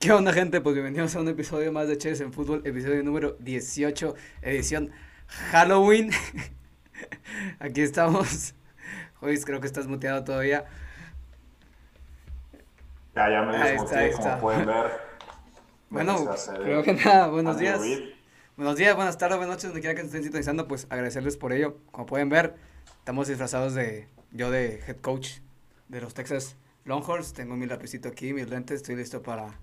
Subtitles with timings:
[0.00, 0.62] ¿Qué onda, gente?
[0.62, 4.92] Pues bienvenidos a un episodio más de Chess en Fútbol, episodio número 18, edición
[5.52, 6.10] Halloween.
[7.60, 8.54] Aquí estamos.
[9.20, 10.64] Joyce, creo que estás muteado todavía.
[13.14, 14.90] Ya, ya me desmuteé, como pueden ver.
[15.90, 17.78] Bueno, creo que nada, buenos días.
[18.56, 21.76] Buenos días, buenas tardes, buenas noches, donde quiera que estén sintonizando, pues agradecerles por ello.
[21.90, 22.54] Como pueden ver,
[23.00, 25.40] estamos disfrazados de, yo de head coach
[25.88, 27.34] de los Texas Longhorns.
[27.34, 29.58] Tengo mi lapicito aquí, mis lentes, estoy listo para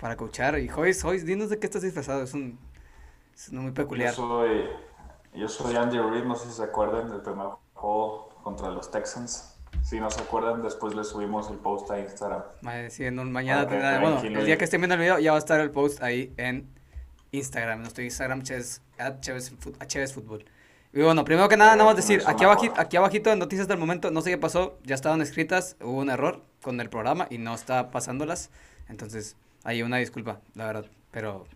[0.00, 0.58] para coachar.
[0.58, 2.58] Y Joyce, Joyce, dinos de qué estás disfrazado, es un,
[3.34, 4.14] es muy peculiar.
[4.14, 4.68] Yo soy,
[5.34, 9.56] yo soy Andy Reid, no sé si se acuerdan del primer juego contra los Texans.
[9.82, 12.42] Si no se acuerdan, después le subimos el post a Instagram.
[12.88, 13.64] Sí, en mañana
[14.00, 16.34] bueno, el día que estén viendo el video ya va a estar el post ahí
[16.36, 16.68] en
[17.30, 17.80] Instagram.
[17.80, 18.82] Nuestro Instagram es
[20.12, 20.44] Fútbol.
[20.92, 23.78] Y bueno, primero que nada, nada más decir, aquí abajito, aquí abajito en noticias del
[23.78, 27.38] momento, no sé qué pasó, ya estaban escritas, hubo un error con el programa y
[27.38, 28.50] no está pasándolas.
[28.88, 31.46] Entonces, Ahí una disculpa, la verdad, pero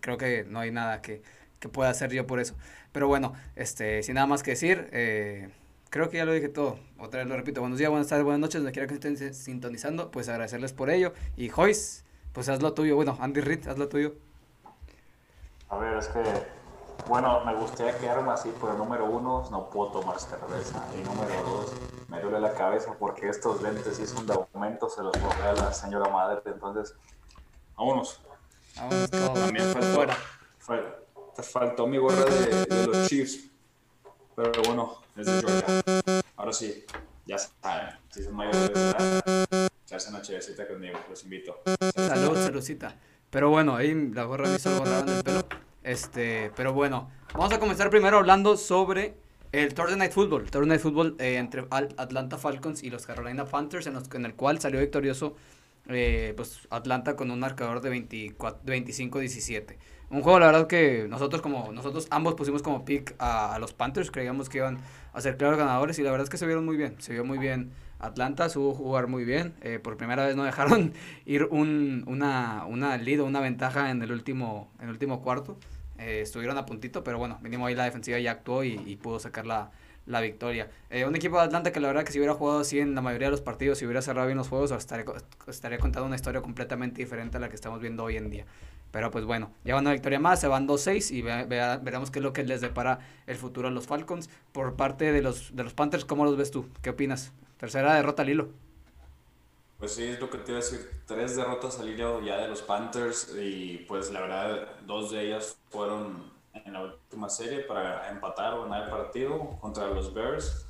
[0.00, 1.22] creo que no hay nada que,
[1.58, 2.54] que pueda hacer yo por eso.
[2.92, 5.50] Pero bueno, este, sin nada más que decir, eh,
[5.90, 6.78] creo que ya lo dije todo.
[6.98, 10.10] Otra vez lo repito, buenos días, buenas tardes, buenas noches, donde quiera que estén sintonizando,
[10.10, 11.12] pues agradecerles por ello.
[11.36, 12.96] Y Joyce, pues haz lo tuyo.
[12.96, 14.14] Bueno, Andy Reid, haz lo tuyo.
[15.68, 16.22] A ver, es que,
[17.08, 20.84] bueno, me gustaría quedarme así, pero número uno, no puedo tomar cerveza.
[20.98, 21.72] Y número dos,
[22.08, 25.52] me duele la cabeza porque estos lentes, si es un documento, se los voy a
[25.52, 26.40] la señora madre.
[26.46, 26.96] Entonces,
[27.80, 28.20] Vámonos.
[28.76, 29.10] Vámonos.
[29.10, 30.14] También faltó,
[30.58, 30.98] fuera.
[31.34, 33.48] te faltó mi gorra de, de, los Chiefs.
[34.36, 36.22] Pero bueno, es de Georgia.
[36.36, 36.84] Ahora sí,
[37.24, 37.96] ya saben.
[38.10, 40.98] Si son mayores de edad, echarse una chevecita conmigo.
[41.08, 41.62] Los invito.
[41.96, 42.96] Salud, saludcita.
[43.30, 45.46] Pero bueno, ahí la gorra me hizo algo raro en el pelo.
[45.82, 49.14] Este, pero bueno, vamos a comenzar primero hablando sobre
[49.52, 50.50] el Thursday Night Football.
[50.50, 54.34] Thursday Night Football eh, entre Atlanta Falcons y los Carolina Panthers, en, los, en el
[54.34, 55.34] cual salió victorioso
[55.92, 59.76] eh, pues Atlanta con un marcador de 25-17.
[60.10, 64.10] Un juego, la verdad, que nosotros como nosotros ambos pusimos como pick a, los Panthers,
[64.10, 64.78] creíamos que iban
[65.12, 67.24] a ser claros ganadores y la verdad es que se vieron muy bien, se vio
[67.24, 70.94] muy bien Atlanta, supo jugar muy bien, eh, por primera vez no dejaron
[71.26, 75.58] ir un, una, una lead o una ventaja en el último, en el último cuarto,
[75.98, 79.46] eh, estuvieron a puntito, pero bueno, mínimo ahí la defensiva ya actuó y pudo sacar
[79.46, 79.70] la,
[80.10, 80.70] la victoria.
[80.90, 83.00] Eh, un equipo de Atlanta que la verdad que si hubiera jugado así en la
[83.00, 85.04] mayoría de los partidos, si hubiera cerrado bien los juegos, estaría,
[85.46, 88.44] estaría contando una historia completamente diferente a la que estamos viendo hoy en día.
[88.90, 92.32] Pero pues bueno, ya una victoria más, se van 2-6 y veremos qué es lo
[92.32, 94.28] que les depara el futuro a los Falcons.
[94.52, 96.68] Por parte de los, de los Panthers, ¿cómo los ves tú?
[96.82, 97.32] ¿Qué opinas?
[97.56, 98.48] Tercera derrota al hilo.
[99.78, 100.90] Pues sí, es lo que te iba a decir.
[101.06, 105.56] Tres derrotas al hilo ya de los Panthers y pues la verdad dos de ellas
[105.70, 110.66] fueron en la última serie para empatar o ganar el partido contra los Bears,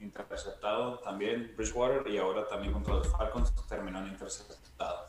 [0.00, 5.06] interceptado también Bridgewater y ahora también contra los Falcons terminó en interceptado.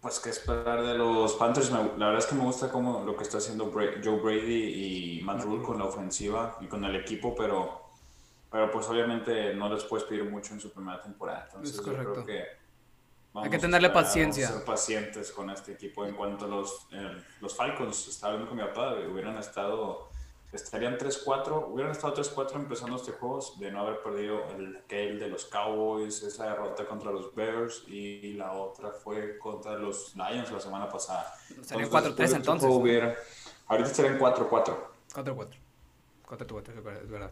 [0.00, 3.22] Pues qué esperar de los Panthers, la verdad es que me gusta como lo que
[3.22, 7.82] está haciendo Joe Brady y Matt Rule con la ofensiva y con el equipo, pero,
[8.50, 11.44] pero pues obviamente no les puedes pedir mucho en su primera temporada.
[11.48, 12.44] Entonces yo creo que
[13.34, 14.48] hay que tenerle paciencia.
[14.48, 16.04] Ser pacientes con este equipo.
[16.04, 20.08] En cuanto a los, eh, los Falcons, estaba hablando con mi papá, hubieran estado,
[20.52, 25.28] estarían 3-4, hubieran estado 3-4 empezando este juego de no haber perdido el Kale de
[25.28, 30.60] los Cowboys, esa derrota contra los Bears y la otra fue contra los Lions la
[30.60, 31.32] semana pasada.
[31.60, 32.68] Estarían 4-3 entonces.
[33.68, 34.76] ahorita estarían 4-4.
[35.14, 35.48] 4-4.
[36.26, 37.30] 4-4, es verdad.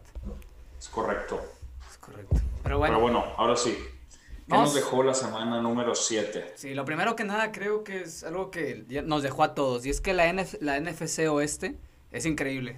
[0.77, 1.41] Es correcto.
[1.89, 2.35] Es correcto.
[2.63, 2.95] Pero bueno.
[2.95, 3.77] Pero bueno, ahora sí.
[4.49, 6.53] ¿Qué nos dejó la semana número 7?
[6.55, 9.85] Sí, lo primero que nada creo que es algo que nos dejó a todos.
[9.85, 10.25] Y es que la,
[10.61, 11.77] la NFC Oeste
[12.11, 12.75] es increíble.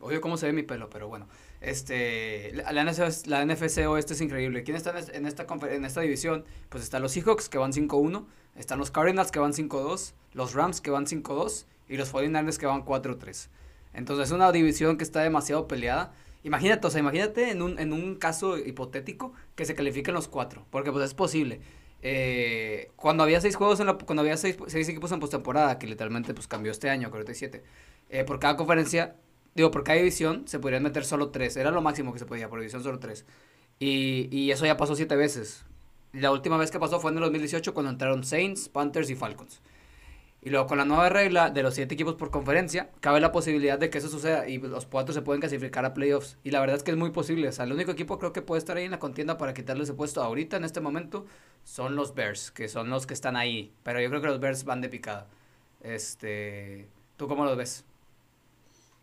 [0.00, 1.28] odio cómo se ve mi pelo, pero bueno.
[1.60, 4.64] Este, la, NFC, la NFC Oeste es increíble.
[4.64, 6.44] ¿Quién está en esta, en esta división?
[6.68, 8.26] Pues están los Seahawks que van 5-1.
[8.56, 10.14] Están los Cardinals que van 5-2.
[10.32, 11.66] Los Rams que van 5-2.
[11.88, 13.48] Y los 49ers que van 4-3.
[13.94, 16.12] Entonces es una división que está demasiado peleada.
[16.44, 20.66] Imagínate, o sea, imagínate en un, en un caso hipotético que se califiquen los cuatro,
[20.70, 21.60] porque pues es posible.
[22.02, 25.86] Eh, cuando había seis juegos, en la, cuando había seis, seis equipos en postemporada, que
[25.86, 27.62] literalmente pues cambió este año, 47,
[28.10, 29.14] eh, por cada conferencia,
[29.54, 32.48] digo, por cada división se podrían meter solo tres, era lo máximo que se podía,
[32.48, 33.24] por división solo tres.
[33.78, 35.64] Y, y eso ya pasó siete veces.
[36.12, 39.60] La última vez que pasó fue en el 2018 cuando entraron Saints, Panthers y Falcons.
[40.44, 43.78] Y luego con la nueva regla de los siete equipos por conferencia, cabe la posibilidad
[43.78, 46.36] de que eso suceda y los cuatro se pueden clasificar a playoffs.
[46.42, 47.46] Y la verdad es que es muy posible.
[47.46, 49.84] O sea, el único equipo creo que puede estar ahí en la contienda para quitarle
[49.84, 51.26] ese puesto ahorita, en este momento,
[51.62, 53.72] son los Bears, que son los que están ahí.
[53.84, 55.28] Pero yo creo que los Bears van de picada.
[55.80, 57.84] Este, ¿Tú cómo los ves?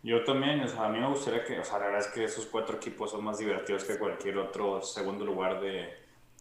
[0.04, 2.26] Yo también, o sea, a mí me gustaría que, o sea, la verdad es que
[2.26, 5.90] esos cuatro equipos son más divertidos que cualquier otro segundo lugar de...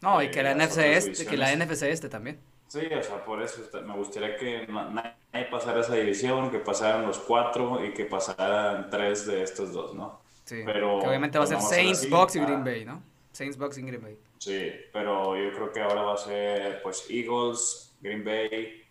[0.01, 2.41] No, y que la NFC este, que la NFC este también.
[2.69, 7.19] Sí, o sea, por eso me gustaría que nadie pasara esa división, que pasaran los
[7.19, 10.21] cuatro y que pasaran tres de estos dos, ¿no?
[10.45, 13.03] Sí, pero que obviamente va a ser Saints, Bucks y Green Bay, ¿no?
[13.33, 14.19] Saints, Bucks y Green Bay.
[14.39, 18.83] Sí, pero yo creo que ahora va a ser, pues, Eagles, Green Bay,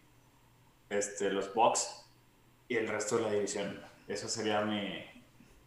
[0.90, 2.06] este, los Bucks
[2.68, 3.80] y el resto de la división.
[4.08, 5.06] Eso sería mi,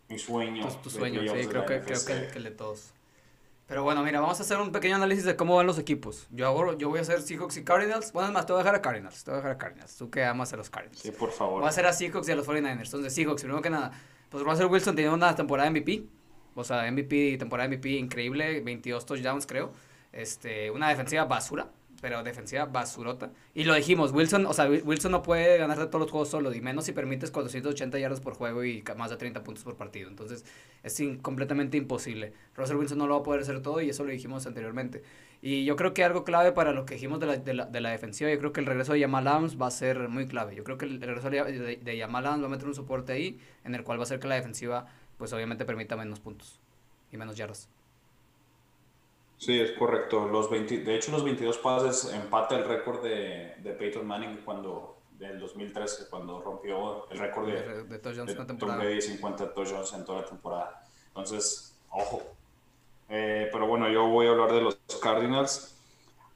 [0.09, 0.63] mi sueño.
[0.63, 2.93] Pues tu sueño, sí, creo que, creo que, el, de todos.
[3.71, 6.27] Pero bueno, mira, vamos a hacer un pequeño análisis de cómo van los equipos.
[6.33, 8.13] Yo hago, yo voy a hacer Seahawks y Cardinals.
[8.13, 9.23] Bueno, más, te voy a dejar a Cardinals.
[9.23, 9.97] Te voy a dejar a Cardinals.
[9.97, 10.99] Tú que amas a los Cardinals.
[10.99, 11.61] Sí, por favor.
[11.61, 12.87] Voy a hacer a Seahawks y a los 49ers.
[12.87, 13.93] Entonces, Seahawks, primero que nada.
[14.29, 16.03] Pues Russell Wilson tiene una temporada MVP.
[16.57, 18.61] O sea, MVP, temporada MVP increíble.
[18.61, 19.71] 22 touchdowns, creo.
[20.11, 21.69] Este, una defensiva basura
[22.01, 23.31] pero defensiva basurota.
[23.55, 26.61] Y lo dijimos, Wilson, o sea, Wilson no puede ganarte todos los juegos solo, y
[26.61, 30.09] menos si permites 480 yardas por juego y más de 30 puntos por partido.
[30.09, 30.45] Entonces,
[30.83, 32.33] es completamente imposible.
[32.57, 35.03] Russell Wilson no lo va a poder hacer todo y eso lo dijimos anteriormente.
[35.43, 37.81] Y yo creo que algo clave para lo que dijimos de la, de la, de
[37.81, 40.55] la defensiva, yo creo que el regreso de Jamal Adams va a ser muy clave.
[40.55, 43.13] Yo creo que el regreso de, de, de Jamal Adams va a meter un soporte
[43.13, 44.87] ahí, en el cual va a hacer que la defensiva,
[45.17, 46.61] pues obviamente permita menos puntos
[47.11, 47.69] y menos yardas.
[49.41, 50.29] Sí, es correcto.
[50.29, 54.99] Los 20, de hecho, los 22 pases empata el récord de, de Peyton Manning cuando
[55.13, 59.01] del 2013, cuando rompió el récord de, de, touchdowns en temporada.
[59.01, 60.85] 50 touchdowns en toda la temporada.
[61.07, 62.23] Entonces, ojo.
[63.09, 65.75] Eh, pero bueno, yo voy a hablar de los Cardinals.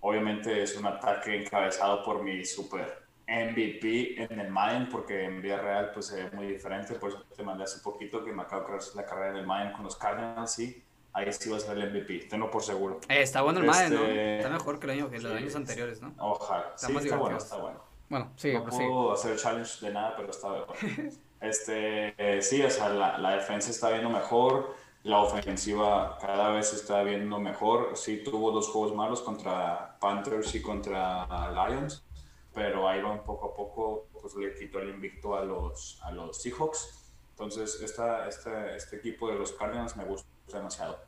[0.00, 5.58] Obviamente es un ataque encabezado por mi super MVP en el Madden, porque en vida
[5.58, 6.94] real pues se ve muy diferente.
[6.94, 9.46] Por eso te mandé hace poquito que me acabo de crear la carrera en el
[9.46, 10.82] Madden con los Cardinals, sí
[11.14, 13.00] ahí sí va a ser el MVP, tengo por seguro.
[13.08, 14.02] Eh, está bueno el Madden, ¿no?
[14.02, 16.12] Este, está mejor que, el año, que los años anteriores, ¿no?
[16.19, 16.72] Ojalá.
[16.75, 17.81] Está sí, está bueno, está bueno.
[18.08, 20.66] Bueno, sí, no puedo hacer challenge de nada, pero está bueno.
[21.40, 24.75] este, eh, sí, o sea, la, la, defensa está viendo mejor,
[25.05, 27.96] la ofensiva cada vez está viendo mejor.
[27.96, 32.05] Sí tuvo dos juegos malos contra Panthers y contra Lions,
[32.52, 36.43] pero ahí va poco a poco, pues le quitó el invicto a los, a los
[36.43, 37.00] Seahawks.
[37.31, 40.99] Entonces, esta, este, este equipo de los Cardinals me gusta demasiado.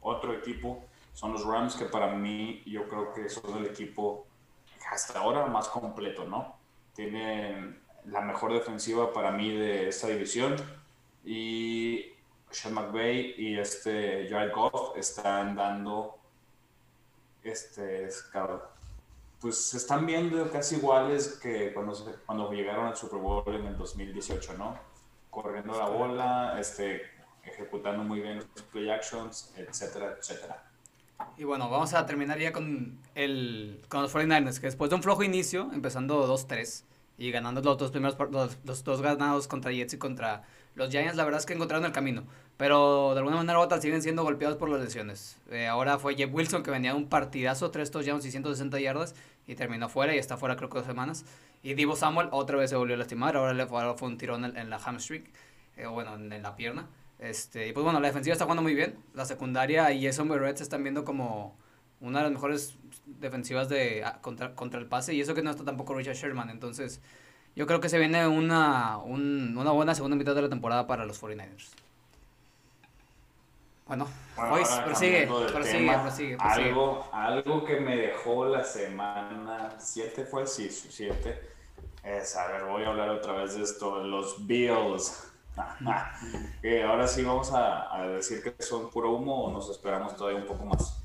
[0.00, 4.26] Otro equipo son los Rams, que para mí yo creo que son el equipo
[4.90, 6.56] hasta ahora más completo, ¿no?
[6.94, 10.56] Tienen la mejor defensiva para mí de esta división
[11.24, 12.12] y
[12.50, 16.18] Sean McVay y este Jared Goff están dando
[17.42, 18.08] este
[19.40, 21.94] pues están viendo casi iguales que cuando,
[22.26, 24.78] cuando llegaron al Super Bowl en el 2018, ¿no?
[25.30, 27.02] Corriendo la bola, este,
[27.44, 30.70] ejecutando muy bien los play actions, etcétera, etcétera.
[31.36, 35.02] Y bueno, vamos a terminar ya con, el, con los 49ers, que después de un
[35.02, 36.84] flojo inicio, empezando 2-3
[37.18, 40.44] y ganando los dos primeros los, los, dos ganados contra Jets y contra
[40.74, 42.24] los Giants, la verdad es que encontraron el camino.
[42.56, 45.38] Pero de alguna manera u otra siguen siendo golpeados por las lesiones.
[45.50, 49.14] Eh, ahora fue Jeff Wilson que venía de un partidazo, 3 touchdowns y 160 yardas
[49.46, 51.24] y terminó fuera y está fuera creo que dos semanas.
[51.62, 54.70] Y Divo Samuel otra vez se volvió a lastimar, ahora le fue, un tirón en,
[54.70, 55.24] la hamstring,
[55.76, 56.86] eh, bueno, en la pierna.
[57.20, 58.98] Este, y pues bueno, la defensiva está jugando muy bien.
[59.14, 61.54] La secundaria y eso Red se están viendo como
[62.00, 65.12] una de las mejores defensivas de, contra, contra el pase.
[65.12, 66.48] Y eso que no está tampoco Richard Sherman.
[66.48, 67.02] Entonces,
[67.54, 71.22] yo creo que se viene una, una buena segunda mitad de la temporada para los
[71.22, 71.68] 49ers.
[73.86, 74.06] Bueno,
[74.36, 81.50] hoy prosigue, prosigue, prosigue, Algo, algo que me dejó la semana 7 fue, sí, 7.
[82.04, 85.29] Es, a ver, voy a hablar otra vez de esto, los Bills
[86.62, 90.46] eh, ahora sí vamos a, decir que son puro humo o nos esperamos todavía un
[90.46, 90.96] poco más.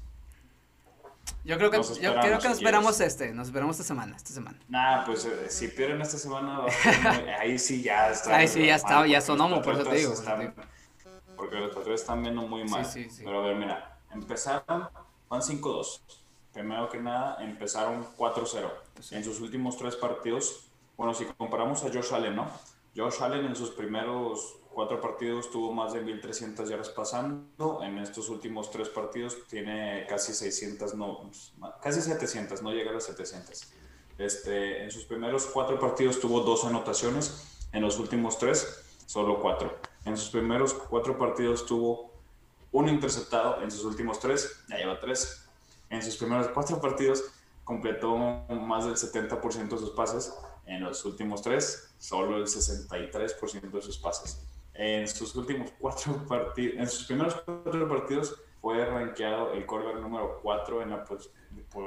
[1.44, 4.34] Yo creo que nos yo creo que nos esperamos este, nos esperamos esta semana, esta
[4.34, 4.58] semana.
[4.68, 6.62] Nah, pues eh, si pierden esta semana,
[7.40, 8.38] ahí sí ya está.
[8.38, 10.14] Ahí sí ya está, ya son homo, por eso te digo.
[11.36, 12.86] porque los Patriotas están viendo muy mal.
[13.20, 14.90] Pero a ver, mira, empezaron,
[15.30, 16.02] van 5-2.
[16.52, 18.72] Primero que nada, empezaron 4-0.
[19.12, 22.48] En sus últimos tres partidos, bueno, si comparamos a Josh Allen, ¿no?
[22.96, 27.82] Josh Allen en sus primeros cuatro partidos tuvo más de 1.300 yardas pasando.
[27.84, 31.30] En estos últimos tres partidos tiene casi 600, no,
[31.82, 33.74] casi 700, no llega a las 700.
[34.18, 37.68] Este, en sus primeros cuatro partidos tuvo dos anotaciones.
[37.74, 39.78] En los últimos tres, solo cuatro.
[40.06, 42.14] En sus primeros cuatro partidos tuvo
[42.72, 43.62] un interceptado.
[43.62, 45.50] En sus últimos tres, ya lleva tres.
[45.90, 47.26] En sus primeros cuatro partidos
[47.66, 50.34] completó más del 70% de sus pases
[50.66, 54.46] en los últimos tres, solo el 63% de sus pases.
[54.74, 60.40] En sus últimos cuatro partidos, en sus primeros cuatro partidos fue rankeado el quarterback número
[60.42, 61.22] 4 en la, por,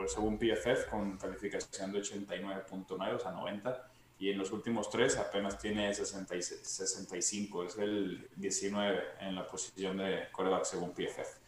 [0.09, 3.91] según PFF con calificación de 89.9, o sea 90.
[4.21, 10.29] Y en los últimos tres apenas tiene 65, es el 19 en la posición de
[10.33, 11.39] quarterback según PFF.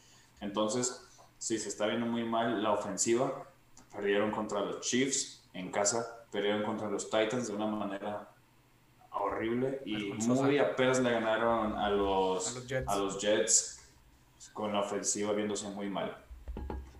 [0.40, 1.06] Entonces,
[1.40, 3.46] si se está viendo muy mal la ofensiva.
[3.90, 8.28] Perdieron contra los Chiefs, en casa, perdieron contra los Titans de una manera
[9.12, 12.56] horrible y muy apenas le ganaron a los,
[12.87, 13.80] a los, Jets.
[14.52, 16.16] con la ofensiva viéndose muy mal.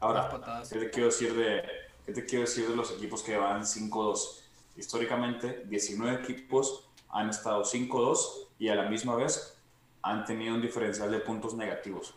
[0.01, 1.63] Ahora, ¿qué te, quiero decir de,
[2.07, 4.41] ¿qué te quiero decir de los equipos que van 5-2?
[4.77, 9.59] Históricamente, 19 equipos han estado 5-2 y a la misma vez
[10.03, 12.15] han tenido un diferencial de puntos negativos.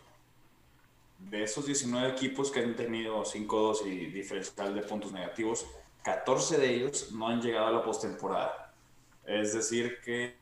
[1.18, 5.66] De esos 19 equipos que han tenido 5-2 y diferencial de puntos negativos,
[6.04, 8.72] 14 de ellos no han llegado a la postemporada.
[9.24, 10.36] Es decir, que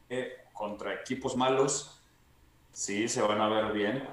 [0.53, 2.01] contra equipos malos,
[2.73, 4.07] sí se van a ver bien,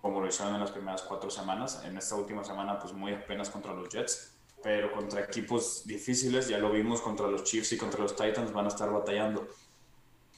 [0.00, 1.82] como lo hicieron en las primeras cuatro semanas.
[1.84, 4.32] En esta última semana, pues muy apenas contra los Jets.
[4.62, 8.66] Pero contra equipos difíciles, ya lo vimos contra los Chiefs y contra los Titans, van
[8.66, 9.48] a estar batallando.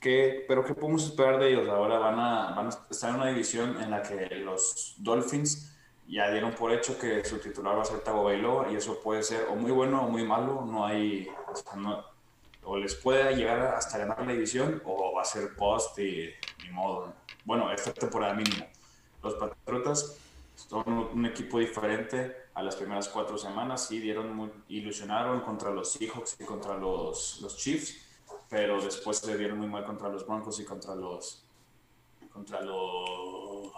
[0.01, 1.69] ¿Qué, pero ¿qué podemos esperar de ellos?
[1.69, 5.74] Ahora van a, van a estar en una división en la que los Dolphins
[6.09, 9.47] ya dieron por hecho que su titular va a ser Tagovailoa y eso puede ser
[9.51, 10.65] o muy bueno o muy malo.
[10.67, 11.29] No hay,
[12.63, 16.31] o, les puede llegar hasta ganar la división o va a ser post y
[16.63, 17.15] ni modo.
[17.45, 18.67] Bueno, esta temporada mínimo.
[19.23, 20.19] Los Patriotas
[20.55, 23.87] son un equipo diferente a las primeras cuatro semanas.
[23.87, 28.05] Sí, dieron muy, ilusionaron contra los Seahawks y contra los, los Chiefs
[28.49, 31.44] pero después se vieron muy mal contra los Broncos y contra los
[32.35, 33.71] contra los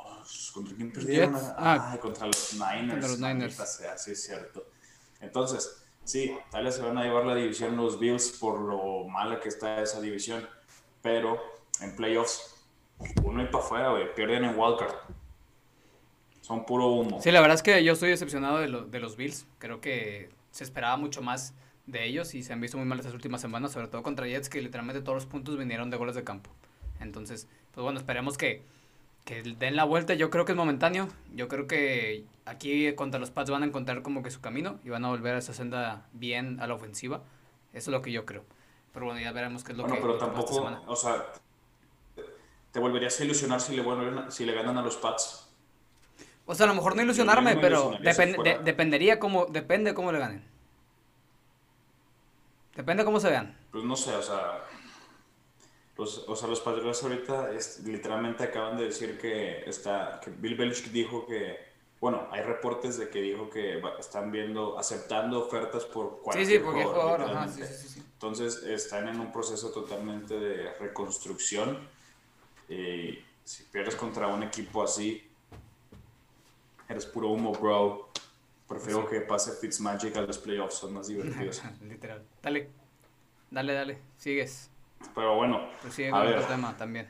[0.52, 2.90] contra quién perdieron ah, contra los Niners.
[2.90, 3.78] contra los Niners.
[3.98, 4.66] sí es cierto.
[5.20, 9.38] Entonces sí tal vez se van a llevar la división los Bills por lo mala
[9.40, 10.48] que está esa división
[11.02, 11.38] pero
[11.80, 12.54] en playoffs
[13.22, 14.94] uno y para afuera güey pierden en wildcard
[16.40, 17.20] son puro humo.
[17.20, 19.46] Sí la verdad es que yo estoy decepcionado de, de los Bills.
[19.58, 21.54] Creo que se esperaba mucho más
[21.86, 24.48] de ellos y se han visto muy mal estas últimas semanas, sobre todo contra Jets,
[24.48, 26.50] que literalmente todos los puntos vinieron de goles de campo.
[27.00, 28.62] Entonces, pues bueno, esperemos que,
[29.24, 30.14] que den la vuelta.
[30.14, 31.08] Yo creo que es momentáneo.
[31.34, 34.88] Yo creo que aquí contra los Pats van a encontrar como que su camino y
[34.88, 37.22] van a volver a esa senda bien a la ofensiva.
[37.72, 38.44] Eso es lo que yo creo.
[38.92, 39.90] Pero bueno, ya veremos qué es lo que.
[39.90, 41.26] Bueno, pero tampoco, o sea,
[42.72, 43.84] te volverías a ilusionar si le,
[44.30, 45.48] si le ganan a los Pats.
[46.46, 47.92] O sea, a lo mejor no ilusionarme, pero
[48.64, 50.44] dependería cómo, depende cómo le ganen.
[52.76, 53.56] Depende cómo se vean.
[53.72, 54.62] Pues no sé, o sea,
[55.98, 57.50] los, o sea, los Patriotas ahorita
[57.84, 61.58] literalmente acaban de decir que, está, que Bill Belichick dijo que,
[62.00, 66.58] bueno, hay reportes de que dijo que están viendo, aceptando ofertas por cualquier sí, sí,
[66.58, 67.48] porque jugador.
[67.48, 71.78] sí, sí, sí, Entonces están en un proceso totalmente de reconstrucción.
[72.68, 75.26] Y si pierdes contra un equipo así,
[76.88, 78.10] eres puro humo, bro.
[78.68, 81.62] Prefiero que pase Fitzmagic a los playoffs, son más divertidos.
[81.88, 82.22] Literal.
[82.42, 82.68] Dale,
[83.50, 84.70] dale, dale, sigues.
[85.14, 87.08] Pero bueno, pues sigue con otro tema también.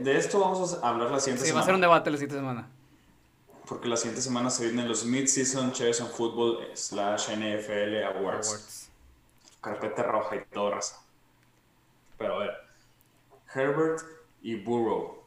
[0.00, 1.46] De esto vamos a hablar la siguiente semana.
[1.46, 2.68] Sí, va a ser un debate la siguiente semana.
[3.66, 8.48] Porque la siguiente semana se vienen los Mid-Season Chairs and Football slash NFL Awards.
[8.48, 8.90] Awards.
[9.60, 11.00] Carpeta roja y todo raza.
[12.16, 12.52] Pero a ver,
[13.54, 14.00] Herbert
[14.42, 15.22] y Burrow.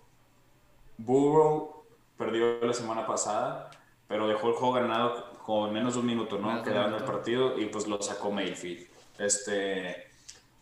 [0.97, 1.83] Burrow
[2.17, 3.69] perdió la semana pasada,
[4.07, 6.61] pero dejó el juego ganado con menos de un minuto, ¿no?
[6.63, 8.87] Quedaba el partido y pues lo sacó Mayfield.
[9.17, 10.11] Este,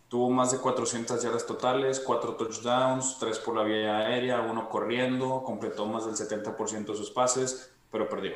[0.09, 5.43] tuvo más de 400 yardas totales, 4 touchdowns, 3 por la vía aérea, uno corriendo,
[5.43, 8.33] completó más del 70% de sus pases, pero perdió.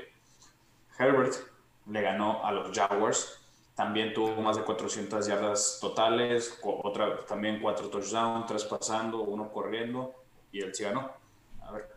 [0.97, 1.33] Herbert
[1.87, 3.39] le ganó a los Jaguars,
[3.75, 10.13] también tuvo más de 400 yardas totales, otra, también 4 touchdowns, 3 pasando, uno corriendo,
[10.51, 11.11] y él sí ganó.
[11.61, 11.89] A ver,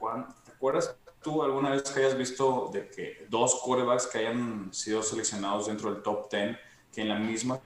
[0.45, 5.03] ¿te acuerdas tú alguna vez que hayas visto de que dos quarterbacks que hayan sido
[5.03, 6.57] seleccionados dentro del top 10,
[6.95, 7.61] que en la misma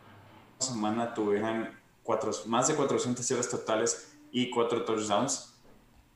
[0.58, 1.79] semana tuvieran
[2.10, 5.54] cuatro, más de 400 yardas totales y cuatro touchdowns?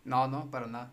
[0.05, 0.91] No, no, para nada.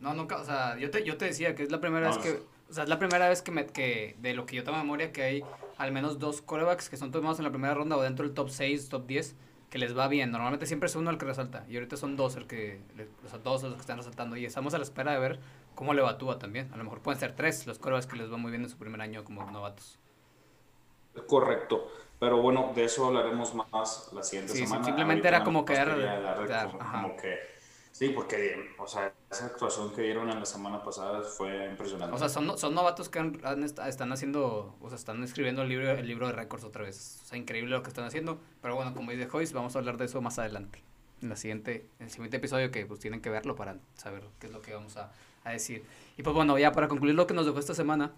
[0.00, 2.42] No, nunca, o sea, yo te, yo te decía que es la primera vez que,
[2.68, 5.12] o sea, es la primera vez que, me, que de lo que yo tengo memoria
[5.12, 5.44] que hay
[5.78, 8.50] al menos dos quarterbacks que son tomados en la primera ronda o dentro del top
[8.50, 9.34] 6, top 10
[9.70, 10.30] que les va bien.
[10.30, 11.64] Normalmente siempre es uno el que resalta.
[11.66, 12.82] Y ahorita son dos el que,
[13.24, 14.36] o sea, dos los que están resaltando.
[14.36, 15.40] Y estamos a la espera de ver
[15.74, 16.70] cómo le batúa también.
[16.74, 18.76] A lo mejor pueden ser tres los corebacks que les va muy bien en su
[18.76, 19.98] primer año como novatos.
[21.26, 21.90] Correcto.
[22.18, 24.84] Pero bueno, de eso hablaremos más la siguiente semana.
[24.84, 25.74] Simplemente era como que,
[26.92, 27.56] como que
[27.96, 32.14] Sí, porque, o sea, esa actuación que dieron en la semana pasada fue impresionante.
[32.14, 35.90] O sea, son, son novatos que han, están haciendo, o sea, están escribiendo el libro,
[35.92, 37.22] el libro de récords otra vez.
[37.24, 38.38] O sea, increíble lo que están haciendo.
[38.60, 40.82] Pero bueno, como dice Joyce, vamos a hablar de eso más adelante.
[41.22, 44.48] En, la siguiente, en el siguiente episodio que pues tienen que verlo para saber qué
[44.48, 45.10] es lo que vamos a,
[45.44, 45.82] a decir.
[46.18, 48.12] Y pues bueno, ya para concluir lo que nos dejó esta semana,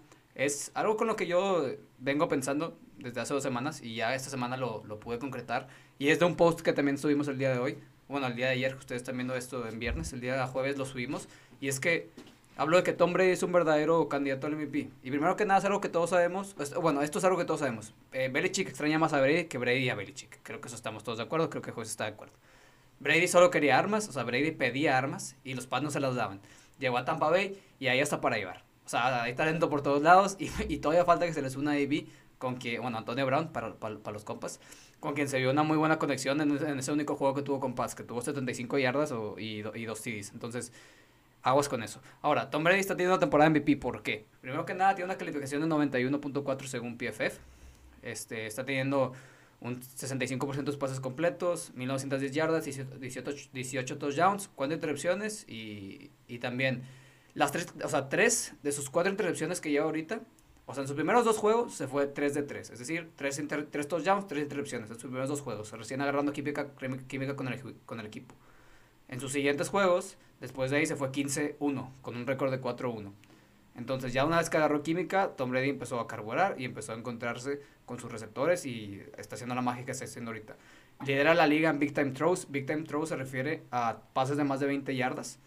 [0.45, 1.65] es algo con lo que yo
[1.99, 5.67] vengo pensando desde hace dos semanas y ya esta semana lo, lo pude concretar.
[5.97, 7.77] Y es de un post que también subimos el día de hoy
[8.09, 10.79] bueno, el día de ayer, ustedes están viendo esto en viernes, el día de jueves
[10.79, 11.29] lo subimos,
[11.61, 12.09] y es que
[12.59, 14.89] Hablo de que Tom Brady es un verdadero candidato al MVP.
[15.01, 16.57] Y primero que nada es algo que todos sabemos.
[16.81, 17.93] Bueno, esto es algo que todos sabemos.
[18.11, 20.39] Eh, Belichick extraña más a Brady que Brady a Belichick.
[20.43, 21.49] Creo que eso estamos todos de acuerdo.
[21.49, 22.33] Creo que José está de acuerdo.
[22.99, 24.09] Brady solo quería armas.
[24.09, 26.41] O sea, Brady pedía armas y los Pats no se las daban.
[26.79, 28.61] Llegó a Tampa Bay y ahí está para llevar.
[28.89, 31.73] O sea, hay talento por todos lados y, y todavía falta que se les una
[31.73, 32.07] AB
[32.39, 34.59] con quien, bueno, Antonio Brown para, para, los compas,
[34.99, 37.75] con quien se vio una muy buena conexión en, ese único juego que tuvo con
[37.75, 40.31] Paz, que tuvo 75 yardas o, y, y dos TDs.
[40.33, 40.73] Entonces,
[41.43, 42.01] aguas con eso.
[42.23, 44.25] Ahora, Tom Brady está teniendo una temporada MVP, ¿por qué?
[44.41, 47.37] Primero que nada, tiene una calificación de 91.4 según PFF.
[48.01, 49.13] Este, está teniendo
[49.61, 56.39] un 65% de sus pases completos, 1910 yardas, 18, 18 touchdowns, 4 intercepciones y, y
[56.39, 56.81] también
[57.33, 60.21] las tres, o sea, tres de sus cuatro intercepciones que lleva ahorita,
[60.65, 63.39] o sea, en sus primeros dos juegos se fue 3 de 3, es decir, 3,
[63.39, 66.67] inter, tres touchdowns, 3 intercepciones en sus primeros dos juegos, recién agarrando química,
[67.07, 68.35] química con, el, con el equipo.
[69.07, 73.11] En sus siguientes juegos Después de ahí se fue 15-1, con un récord de 4-1.
[73.75, 76.95] Entonces ya una vez que agarró química, Tom Brady empezó a carburar y empezó a
[76.95, 80.55] encontrarse con sus receptores y está haciendo la magia que está haciendo ahorita.
[81.05, 82.49] Lidera la liga en Big Time Throws.
[82.49, 85.39] Big Time Throws se refiere a pases de más de 20 yardas.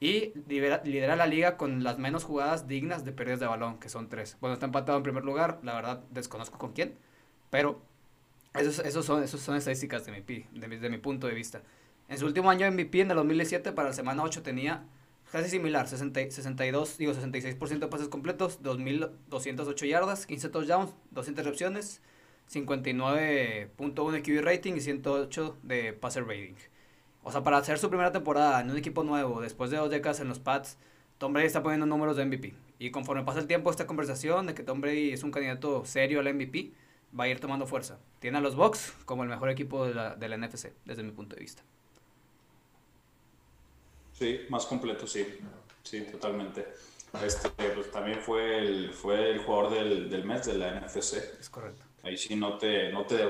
[0.00, 4.08] Y lidera, la liga con las menos jugadas dignas de pérdidas de balón, que son
[4.08, 4.36] tres.
[4.40, 6.94] Bueno, está empatado en primer lugar, la verdad desconozco con quién,
[7.50, 7.80] pero
[8.54, 11.62] esos, esos, son, esos son estadísticas de mi, de, de mi punto de vista.
[12.08, 14.84] En su último año MVP, en el 2017, para la semana 8 tenía
[15.32, 22.00] casi similar, 60, 62, digo 66% de pases completos, 2.208 yardas, 15 touchdowns, 2 intercepciones,
[22.50, 26.54] 59.1 QB rating y 108 de passer rating.
[27.22, 30.20] O sea, para hacer su primera temporada en un equipo nuevo, después de dos décadas
[30.20, 30.78] en los Pats,
[31.18, 32.54] Tom Brady está poniendo números de MVP.
[32.78, 36.20] Y conforme pasa el tiempo, esta conversación de que Tom Brady es un candidato serio
[36.20, 36.72] al MVP
[37.18, 37.98] va a ir tomando fuerza.
[38.20, 41.10] Tiene a los Bucks como el mejor equipo de la, de la NFC, desde mi
[41.10, 41.62] punto de vista.
[44.12, 45.26] Sí, más completo, sí.
[45.82, 46.66] Sí, totalmente.
[47.24, 51.14] Este, pues también fue el, fue el jugador del, del mes de la NFC.
[51.40, 51.82] Es correcto.
[52.02, 53.28] Ahí sí no te, no te,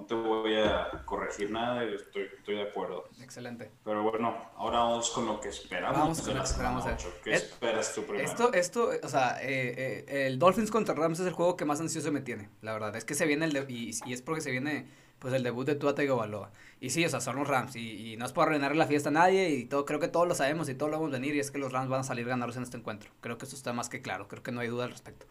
[0.00, 3.08] no te voy a corregir nada, estoy, estoy de acuerdo.
[3.20, 3.70] Excelente.
[3.84, 5.98] Pero bueno, ahora vamos con lo que esperamos.
[5.98, 6.84] Vamos con lo que esperamos.
[7.22, 8.24] ¿Qué esperas tú primero?
[8.28, 11.80] Esto, esto, o sea, eh, eh, el Dolphins contra Rams es el juego que más
[11.80, 12.96] ansioso me tiene, la verdad.
[12.96, 15.66] Es que se viene el, de, y, y es porque se viene pues el debut
[15.66, 16.50] de Tua Tagovailoa.
[16.80, 19.10] Y sí, o sea, son los Rams y, y no es por arruinarle la fiesta
[19.10, 21.36] a nadie y todo, creo que todos lo sabemos y todos lo vamos a venir
[21.36, 23.10] y es que los Rams van a salir ganadores en este encuentro.
[23.20, 25.26] Creo que eso está más que claro, creo que no hay duda al respecto.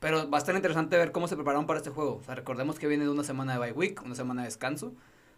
[0.00, 2.16] Pero va a estar interesante ver cómo se prepararon para este juego.
[2.16, 4.94] O sea, recordemos que viene de una semana de bye week, una semana de descanso.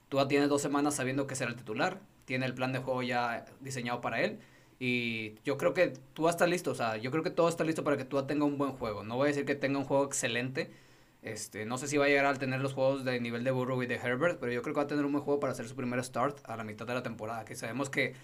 [0.08, 3.46] Tua tiene dos semanas sabiendo que será el titular, tiene el plan de juego ya
[3.60, 4.40] diseñado para él.
[4.78, 7.84] Y yo creo que Tua está listo, o sea, yo creo que todo está listo
[7.84, 9.04] para que Tua tenga un buen juego.
[9.04, 10.70] No voy a decir que tenga un juego excelente,
[11.22, 13.82] este, no sé si va a llegar a tener los juegos de nivel de Burrow
[13.82, 15.68] y de Herbert, pero yo creo que va a tener un buen juego para hacer
[15.68, 18.14] su primer start a la mitad de la temporada, que sabemos que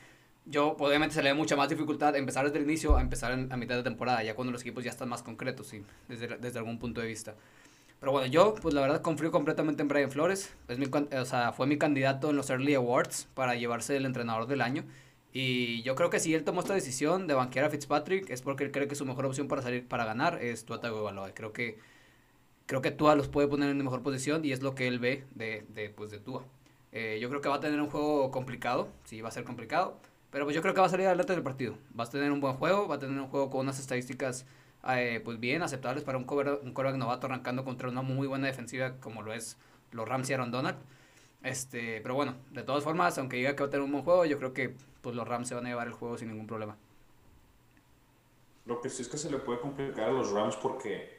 [0.47, 3.53] yo obviamente se le da mucha más dificultad empezar desde el inicio a empezar en,
[3.53, 6.59] a mitad de temporada, ya cuando los equipos ya están más concretos, sí, desde, desde
[6.59, 7.35] algún punto de vista.
[8.01, 11.53] Pero bueno, yo pues la verdad confío completamente en Brian Flores, es mi, o sea,
[11.53, 14.85] fue mi candidato en los Early Awards para llevarse el entrenador del año.
[15.33, 18.65] Y yo creo que si él tomó esta decisión de banquear a Fitzpatrick es porque
[18.65, 21.35] él cree que su mejor opción para salir para ganar es Tua Tagovailoa.
[21.35, 21.79] Creo que
[22.67, 25.25] creo que Tua los puede poner en mejor posición y es lo que él ve
[25.35, 26.45] de, de, pues, de Tua.
[26.93, 29.99] Eh, yo creo que va a tener un juego complicado, sí, va a ser complicado,
[30.37, 31.79] pero pues yo creo que va a salir adelante del partido.
[31.99, 34.45] Va a tener un buen juego, va a tener un juego con unas estadísticas
[34.87, 38.47] eh, pues bien aceptables para un cover, un coreback novato arrancando contra una muy buena
[38.47, 39.57] defensiva como lo es
[39.93, 40.77] los Rams y Aaron Donald.
[41.43, 44.27] Este, pero bueno, de todas formas, aunque diga que va a tener un buen juego,
[44.27, 46.77] yo creo que pues los Rams se van a llevar el juego sin ningún problema.
[48.67, 51.19] Lo que sí es que se le puede complicar a los Rams porque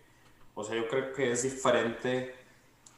[0.53, 2.36] o sea, yo creo que es diferente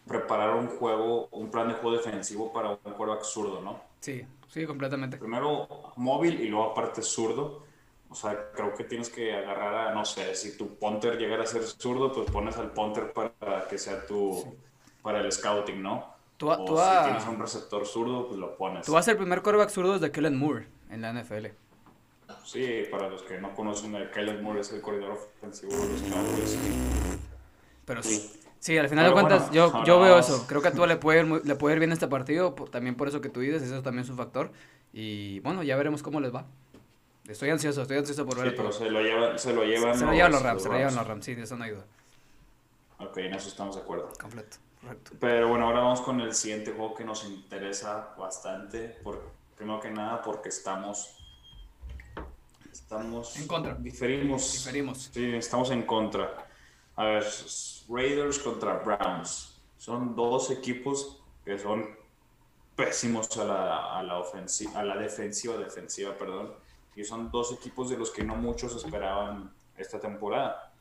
[0.05, 3.81] preparar un juego, un plan de juego defensivo para un juego absurdo, ¿no?
[4.01, 5.17] Sí, sí, completamente.
[5.17, 7.63] Primero móvil y luego aparte zurdo.
[8.09, 11.45] O sea, creo que tienes que agarrar a, no sé, si tu punter llegara a
[11.45, 14.57] ser zurdo, pues pones al punter para que sea tu,
[15.03, 16.15] para el scouting, ¿no?
[16.37, 18.85] Tú, o si tienes un receptor zurdo, pues lo pones.
[18.85, 21.47] Tú vas a el primer quarterback zurdo desde Kellen Moore en la NFL.
[22.43, 26.57] Sí, para los que no conocen, Kellen Moore es el corredor ofensivo de los Cowboys.
[27.85, 28.39] Pero sí.
[28.59, 30.45] Sí, al final de cuentas, yo, yo veo eso.
[30.47, 33.07] Creo que a Tua le puede, ir, le puede ir bien este partido, también por
[33.07, 34.51] eso que tú dices, eso también es un factor.
[34.91, 36.45] Y bueno, ya veremos cómo les va.
[37.27, 38.49] Estoy ansioso, estoy ansioso por ver.
[38.49, 40.75] Sí, pero se lo, llevan, se lo llevan se, lo llevan los Rams, se lo
[40.75, 41.85] llevan los Rams, sí, de eso no hay duda.
[42.97, 44.09] Ok, en eso estamos de acuerdo.
[44.19, 45.11] Completo, correcto.
[45.19, 48.97] Pero bueno, ahora vamos con el siguiente juego que nos interesa bastante.
[49.03, 49.21] Por,
[49.55, 51.15] primero que nada, porque estamos.
[52.71, 53.37] Estamos.
[53.37, 53.75] En contra.
[53.75, 54.51] Diferimos.
[54.51, 55.09] Diferimos.
[55.13, 56.47] Sí, estamos en contra.
[56.95, 57.23] A ver,
[57.89, 59.59] Raiders contra Browns.
[59.77, 61.97] Son dos equipos que son
[62.75, 66.53] pésimos a la, a la, ofensiva, a la defensiva, defensiva, perdón.
[66.95, 70.71] y son dos equipos de los que no muchos esperaban esta temporada.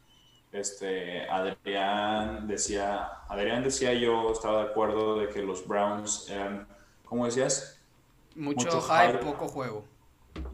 [0.52, 6.66] Este, Adrián decía, Adrián decía yo estaba de acuerdo de que los Browns eran,
[7.04, 7.80] ¿cómo decías?
[8.34, 9.84] Mucho, hype, poco juego.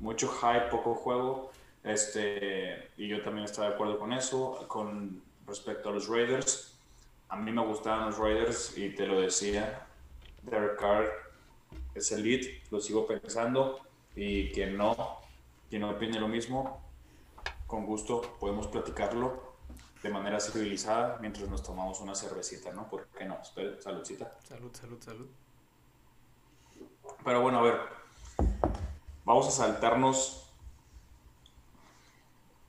[0.00, 1.50] Mucho hype, poco juego.
[1.82, 4.64] Este, y yo también estaba de acuerdo con eso.
[4.66, 6.78] Con respecto a los Raiders,
[7.28, 9.86] a mí me gustaban los Raiders y te lo decía,
[10.42, 11.10] Derek Carr
[11.94, 13.80] es el lead, lo sigo pensando
[14.14, 15.20] y quien no,
[15.68, 16.80] quien no opine lo mismo,
[17.66, 19.54] con gusto podemos platicarlo
[20.02, 22.88] de manera civilizada mientras nos tomamos una cervecita, ¿no?
[22.88, 23.38] ¿Por qué no?
[23.42, 24.38] saludcita.
[24.46, 25.26] Salud, salud, salud.
[27.24, 27.80] Pero bueno, a ver,
[29.24, 30.43] vamos a saltarnos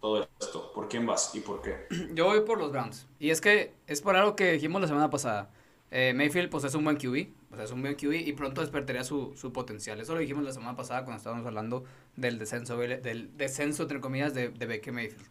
[0.05, 0.71] todo esto.
[0.71, 1.87] ¿Por quién vas y por qué?
[2.13, 3.07] Yo voy por los Browns.
[3.19, 5.49] Y es que es por algo que dijimos la semana pasada.
[5.89, 9.03] Eh, Mayfield pues es un buen QB, pues es un buen QB y pronto despertaría
[9.03, 9.99] su, su, potencial.
[9.99, 14.33] Eso lo dijimos la semana pasada cuando estábamos hablando del descenso, del descenso entre comillas
[14.33, 15.27] de, de Mayfield.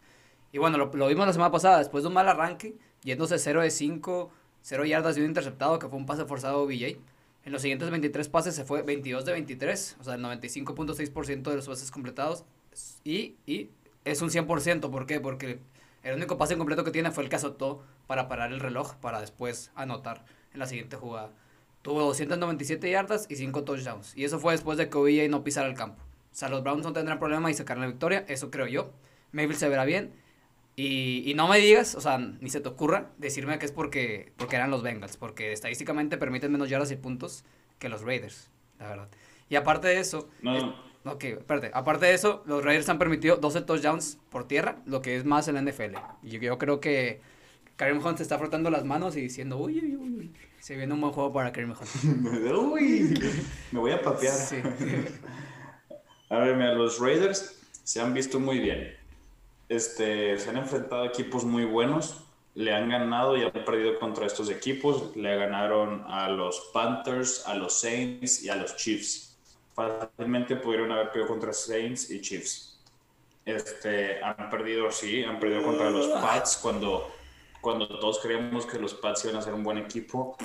[0.51, 3.61] Y bueno, lo, lo, vimos la semana pasada, después de un mal arranque, yéndose 0
[3.61, 6.97] de 5, 0 yardas y un interceptado, que fue un pase forzado a BJ.
[7.45, 11.55] En los siguientes 23 pases se fue 22 de 23, o sea, el 95.6% de
[11.55, 12.43] los pases completados.
[13.03, 13.69] Y, y
[14.05, 15.19] es un 100%, ¿por qué?
[15.19, 15.59] Porque
[16.03, 19.19] el único pase completo que tiene fue el que azotó para parar el reloj, para
[19.19, 21.31] después anotar en la siguiente jugada.
[21.81, 24.15] Tuvo 297 yardas y 5 touchdowns.
[24.15, 26.01] Y eso fue después de que OBJ no pisara el campo.
[26.01, 28.91] O sea, los Browns no tendrán problema y sacar la victoria, eso creo yo.
[29.31, 30.13] Mayfield se verá bien.
[30.75, 34.33] Y, y, no me digas, o sea, ni se te ocurra decirme que es porque,
[34.35, 37.45] porque eran los Bengals, porque estadísticamente permiten menos yardas y puntos
[37.79, 39.09] que los Raiders, la verdad.
[39.47, 40.75] Y aparte de eso, no.
[41.05, 45.15] Ok, espérate, aparte de eso, los Raiders han permitido 12 touchdowns por tierra, lo que
[45.15, 45.97] es más en la NFL.
[46.23, 47.21] Y yo, creo que
[47.75, 51.01] Karim Hunt se está frotando las manos y diciendo, uy, uy, uy, se viene un
[51.01, 52.25] buen juego para Karim Hunt.
[52.57, 53.19] uy,
[53.71, 54.33] me voy a papear.
[54.33, 54.57] Sí.
[56.29, 59.05] a ver, mira, los Raiders se han visto muy bien
[59.69, 62.21] este, se han enfrentado a equipos muy buenos,
[62.53, 67.55] le han ganado y han perdido contra estos equipos, le ganaron a los Panthers, a
[67.55, 69.34] los Saints y a los Chiefs.
[69.75, 72.81] Fácilmente pudieron haber perdido contra Saints y Chiefs.
[73.45, 77.11] Este, han perdido, sí, han perdido contra los Pats cuando,
[77.61, 80.35] cuando todos creíamos que los Pats iban a ser un buen equipo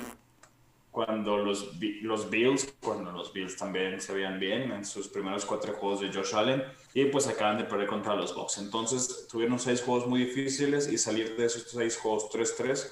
[0.91, 5.73] cuando los, los Bills, cuando los Bills también se veían bien en sus primeros cuatro
[5.73, 6.63] juegos de Josh Allen,
[6.93, 8.57] y pues acaban de perder contra los Bucks.
[8.57, 12.91] Entonces tuvieron seis juegos muy difíciles y salir de esos seis juegos 3-3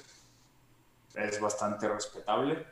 [1.16, 2.64] es bastante respetable.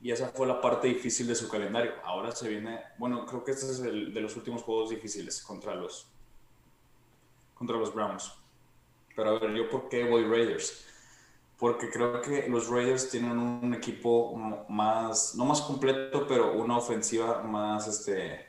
[0.00, 1.92] Y esa fue la parte difícil de su calendario.
[2.04, 5.74] Ahora se viene, bueno, creo que este es el de los últimos juegos difíciles contra
[5.74, 6.08] los,
[7.54, 8.32] contra los Browns.
[9.16, 10.84] Pero a ver, yo por qué voy Raiders
[11.58, 14.34] porque creo que los Raiders tienen un equipo
[14.68, 18.46] más, no más completo, pero una ofensiva más, este,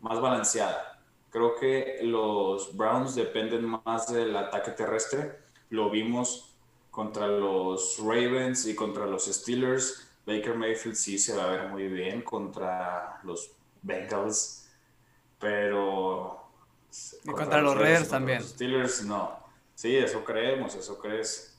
[0.00, 1.00] más balanceada.
[1.30, 5.40] Creo que los Browns dependen más del ataque terrestre.
[5.70, 6.54] Lo vimos
[6.92, 10.08] contra los Ravens y contra los Steelers.
[10.26, 14.68] Baker Mayfield sí se va a ver muy bien contra los Bengals,
[15.38, 16.42] pero...
[17.24, 18.40] Y contra, los Raiders también.
[18.40, 19.38] Los Steelers no.
[19.74, 21.56] Sí, eso creemos, eso crees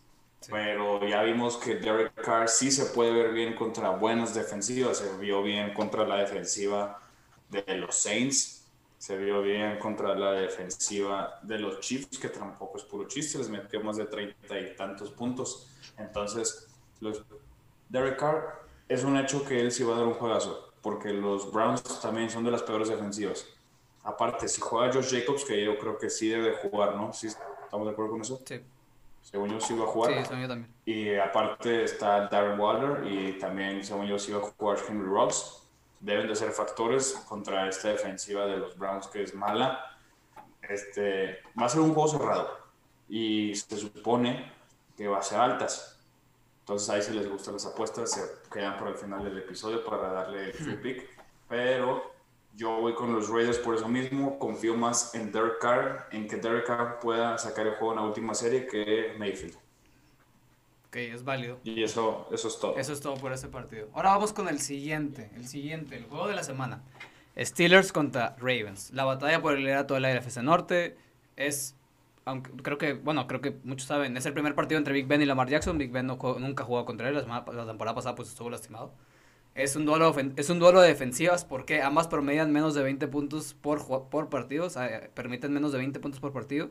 [0.50, 4.98] pero ya vimos que Derek Carr sí se puede ver bien contra buenas defensivas.
[4.98, 7.02] Se vio bien contra la defensiva
[7.50, 8.66] de los Saints.
[8.98, 13.38] Se vio bien contra la defensiva de los Chiefs, que tampoco es puro chiste.
[13.38, 15.68] Les metió más de treinta y tantos puntos.
[15.98, 16.68] Entonces,
[17.02, 17.24] los,
[17.90, 20.74] Derek Carr es un hecho que él sí va a dar un juegazo.
[20.82, 23.46] Porque los Browns también son de las peores defensivas.
[24.04, 27.12] Aparte, si juega Josh Jacobs, que yo creo que sí debe jugar, ¿no?
[27.12, 28.42] ¿Sí ¿Estamos de acuerdo con eso?
[28.46, 28.62] Sí
[29.30, 30.14] según yo sí iba a jugar.
[30.14, 30.74] Sí, yo también.
[30.86, 35.64] Y aparte está Darren Waller y también, según yo, sí iba a jugar Henry Rocks.
[36.00, 39.98] Deben de ser factores contra esta defensiva de los Browns que es mala.
[40.62, 42.58] Este, va a ser un juego cerrado
[43.10, 44.50] y se supone
[44.96, 45.97] que va a ser altas.
[46.68, 50.12] Entonces ahí si les gustan las apuestas, se quedan por el final del episodio para
[50.12, 51.10] darle el free pick.
[51.48, 52.14] Pero
[52.56, 54.38] yo voy con los Raiders por eso mismo.
[54.38, 58.06] Confío más en Derek Carr, en que Derek Carr pueda sacar el juego en la
[58.06, 59.56] última serie que Mayfield.
[60.88, 61.58] Ok, es válido.
[61.64, 62.78] Y eso, eso es todo.
[62.78, 63.88] Eso es todo por ese partido.
[63.94, 66.84] Ahora vamos con el siguiente, el siguiente, el juego de la semana.
[67.38, 68.92] Steelers contra Ravens.
[68.92, 70.98] La batalla por el liderato de la NFC Norte
[71.38, 71.77] es,
[72.28, 75.22] aunque creo que, bueno, creo que muchos saben, es el primer partido entre Big Ben
[75.22, 75.78] y Lamar Jackson.
[75.78, 78.92] Big Ben nunca ha jugado contra él, la, la temporada pasada pues estuvo lastimado.
[79.56, 83.56] Es un duelo, es un duelo de defensivas porque ambas promedian menos de 20 puntos
[83.56, 86.70] por, por partido, o sea, permiten menos de 20 puntos por partido.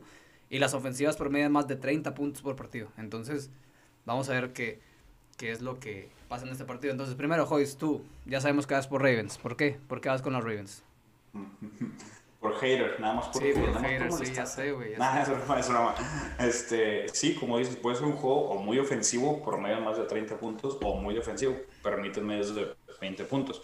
[0.49, 2.89] Y las ofensivas promedian más de 30 puntos por partido.
[2.97, 3.49] Entonces,
[4.05, 4.79] vamos a ver qué,
[5.37, 6.91] qué es lo que pasa en este partido.
[6.91, 9.37] Entonces, primero, Joyce, tú, ya sabemos que vas por Ravens.
[9.37, 9.77] ¿Por qué?
[9.87, 10.83] ¿Por qué vas con los Ravens?
[12.39, 14.91] por hater, nada más por, Sí, por nada más hater, sí, ya sé, güey.
[14.91, 15.31] ya Nah, sé.
[15.33, 15.95] es broma, es broma.
[16.39, 19.97] Este, sí, como dices, puede ser un juego o muy ofensivo, por medio de más
[19.97, 23.61] de 30 puntos, o muy defensivo, permite medios de 20 puntos.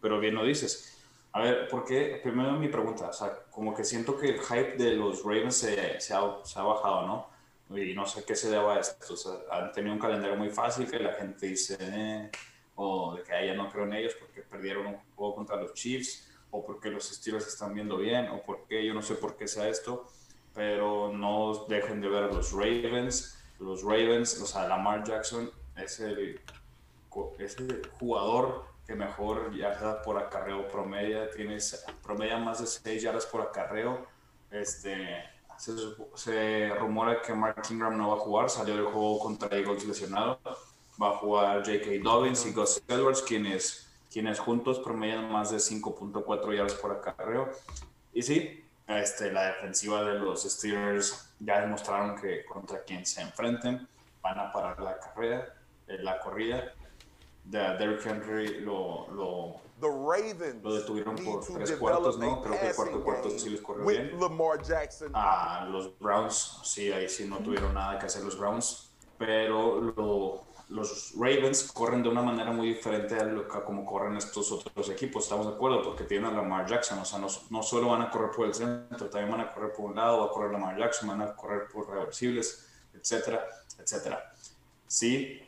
[0.00, 0.92] Pero bien lo dices.
[1.32, 2.20] A ver, ¿por qué?
[2.22, 6.00] Primero mi pregunta, o sea, como que siento que el hype de los Ravens se,
[6.00, 7.76] se, ha, se ha bajado, ¿no?
[7.76, 9.12] Y no sé qué se deba a esto.
[9.12, 12.30] O sea, han tenido un calendario muy fácil que la gente dice, eh,
[12.76, 15.74] o de que "Ay, ya no creo en ellos porque perdieron un juego contra los
[15.74, 19.46] Chiefs, o porque los Steelers están viendo bien, o porque yo no sé por qué
[19.46, 20.06] sea esto,
[20.54, 23.38] pero no dejen de ver a los Ravens.
[23.58, 26.40] Los Ravens, o sea, Lamar Jackson es el,
[27.98, 31.58] jugador que mejor yarda por acarreo promedia, tiene,
[32.02, 34.06] promedia más de 6 yardas por acarreo.
[34.50, 35.24] Este,
[35.58, 35.72] se,
[36.14, 40.38] se rumora que Mark Ingram no va a jugar, salió del juego contra Eagles lesionado.
[41.00, 42.02] Va a jugar J.K.
[42.02, 47.50] Dobbins y Gus Edwards, quienes, quienes juntos promedian más de 5.4 yardas por acarreo.
[48.12, 53.86] Y sí, este, la defensiva de los Steelers ya demostraron que contra quien se enfrenten
[54.22, 55.54] van a parar la carrera,
[55.86, 56.72] eh, la corrida.
[57.44, 62.42] De Derrick Henry lo, lo, The Ravens lo detuvieron por tres cuartos, ¿no?
[62.42, 64.18] Creo que el cuarto cuarto sí les corrió bien.
[64.18, 65.12] Lamar Jackson.
[65.14, 70.45] A los Browns, sí, ahí sí no tuvieron nada que hacer los Browns, pero lo-
[70.68, 74.90] los Ravens corren de una manera muy diferente a, lo, a como corren estos otros
[74.90, 78.02] equipos, estamos de acuerdo, porque tienen a Lamar Jackson, o sea, no, no solo van
[78.02, 80.52] a correr por el centro, también van a correr por un lado, va a correr
[80.52, 83.46] Lamar Jackson, van a correr por reversibles, etcétera,
[83.78, 84.32] etcétera.
[84.88, 85.40] Sí,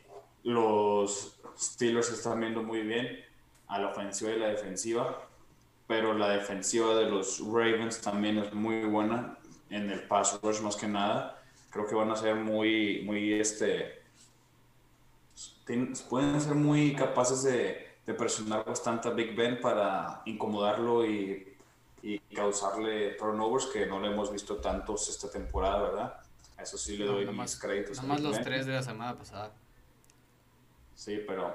[0.43, 3.19] los Steelers están viendo muy bien
[3.67, 5.27] a la ofensiva y la defensiva,
[5.87, 9.37] pero la defensiva de los Ravens también es muy buena
[9.69, 11.41] en el pass rush más que nada.
[11.69, 13.98] Creo que van a ser muy, muy, este,
[15.69, 21.55] ten- pueden ser muy capaces de, de presionar bastante a Big Ben para incomodarlo y,
[22.01, 26.19] y causarle turnovers que no le hemos visto tantos esta temporada, ¿verdad?
[26.57, 27.99] A Eso sí le No, doy nomás- mis créditos.
[27.99, 28.43] a Nomás Big los Ben.
[28.45, 29.51] tres de la semana pasada.
[30.95, 31.53] Sí, pero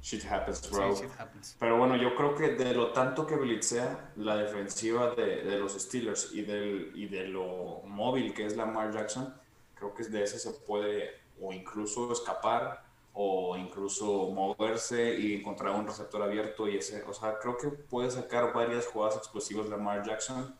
[0.00, 0.94] shit happens, bro.
[0.94, 1.56] Sí, shit happens.
[1.58, 5.72] Pero bueno, yo creo que de lo tanto que blitzea la defensiva de, de los
[5.72, 9.34] Steelers y, del, y de lo móvil que es Lamar Jackson,
[9.74, 12.83] creo que de ese se puede o incluso escapar
[13.14, 18.10] o incluso moverse y encontrar un receptor abierto y ese, o sea, creo que puede
[18.10, 20.54] sacar varias jugadas explosivas Lamar Jackson,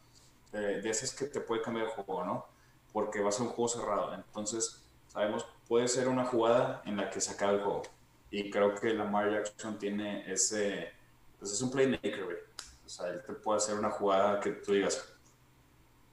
[0.52, 2.46] eh, de esas que te puede cambiar el juego, ¿no?
[2.92, 7.10] Porque va a ser un juego cerrado, entonces sabemos, puede ser una jugada en la
[7.10, 7.82] que se acabe el juego.
[8.30, 10.92] Y creo que Lamar Jackson tiene ese,
[11.38, 12.46] pues es un playmaker.
[12.84, 15.08] O sea, él te puede hacer una jugada que tú digas,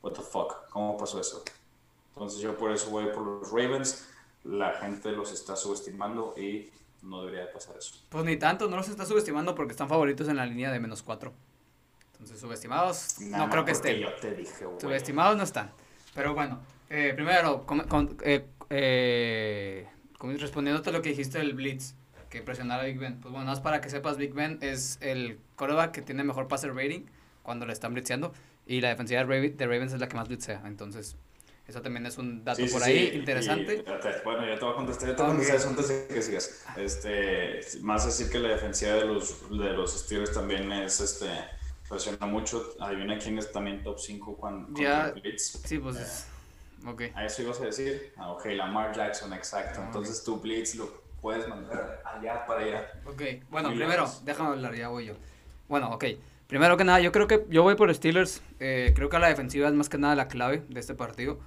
[0.01, 1.43] what the fuck, ¿cómo pasó eso?
[2.13, 4.07] Entonces yo por eso voy por los Ravens.
[4.43, 6.69] La gente los está subestimando y
[7.03, 7.95] no debería de pasar eso.
[8.09, 11.03] Pues ni tanto, no los está subestimando porque están favoritos en la línea de menos
[11.03, 11.33] cuatro.
[12.13, 13.99] Entonces, subestimados, Nada no creo que estén.
[13.99, 14.79] Yo te dije, güey.
[14.79, 15.71] Subestimados no están.
[16.13, 19.87] Pero bueno, eh, primero, com- con- eh, eh,
[20.19, 21.93] respondiéndote a lo que dijiste del Blitz,
[22.29, 23.19] que presionara a Big Ben.
[23.19, 26.73] Pues bueno, más para que sepas, Big Ben es el quarterback que tiene mejor passer
[26.75, 27.01] rating
[27.43, 28.33] cuando le están blitzeando.
[28.67, 30.61] Y la defensiva de Ravens es la que más blitzea.
[30.65, 31.15] Entonces,
[31.71, 33.75] eso también es un dato Sí, sí, por sí, ahí y- interesante.
[33.77, 35.37] y- bueno, yo te voy a contestar, yo te voy a Ok.
[35.37, 36.65] contestar eso antes de que sigas.
[36.77, 41.27] Este, más decir que la defensiva de los, de los Steelers también es, este,
[41.89, 42.73] presiona mucho.
[42.79, 45.11] Adivina quién es también top 5 cuando Ya.
[45.11, 45.59] Blitz.
[45.65, 46.27] Sí, pues, es-
[46.85, 47.01] ok.
[47.15, 48.13] ¿A eso ibas a decir?
[48.17, 49.79] Ah, ok, Lamar Jackson, exacto.
[49.81, 52.91] Ah, Entonces tu Blitz lo puedes mandar allá para allá.
[53.05, 54.25] Ok, bueno, Muy primero, lejos.
[54.25, 55.13] déjame hablar, ya voy yo.
[55.67, 56.05] Bueno, ok.
[56.47, 58.41] Primero que nada, yo creo que yo voy por Steelers.
[58.59, 61.39] eh, creo que la defensiva es más que nada la clave de este partido.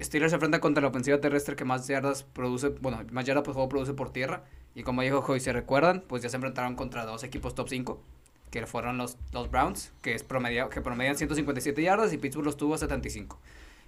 [0.00, 3.54] Steelers se enfrenta contra la ofensiva terrestre que más yardas produce, bueno, más yardas por
[3.54, 4.44] juego produce por tierra.
[4.74, 8.02] Y como dijo Joy, se recuerdan, pues ya se enfrentaron contra dos equipos top 5,
[8.50, 12.56] que fueron los, los Browns, que, es promedia, que promedian 157 yardas y Pittsburgh los
[12.56, 13.38] tuvo a 75.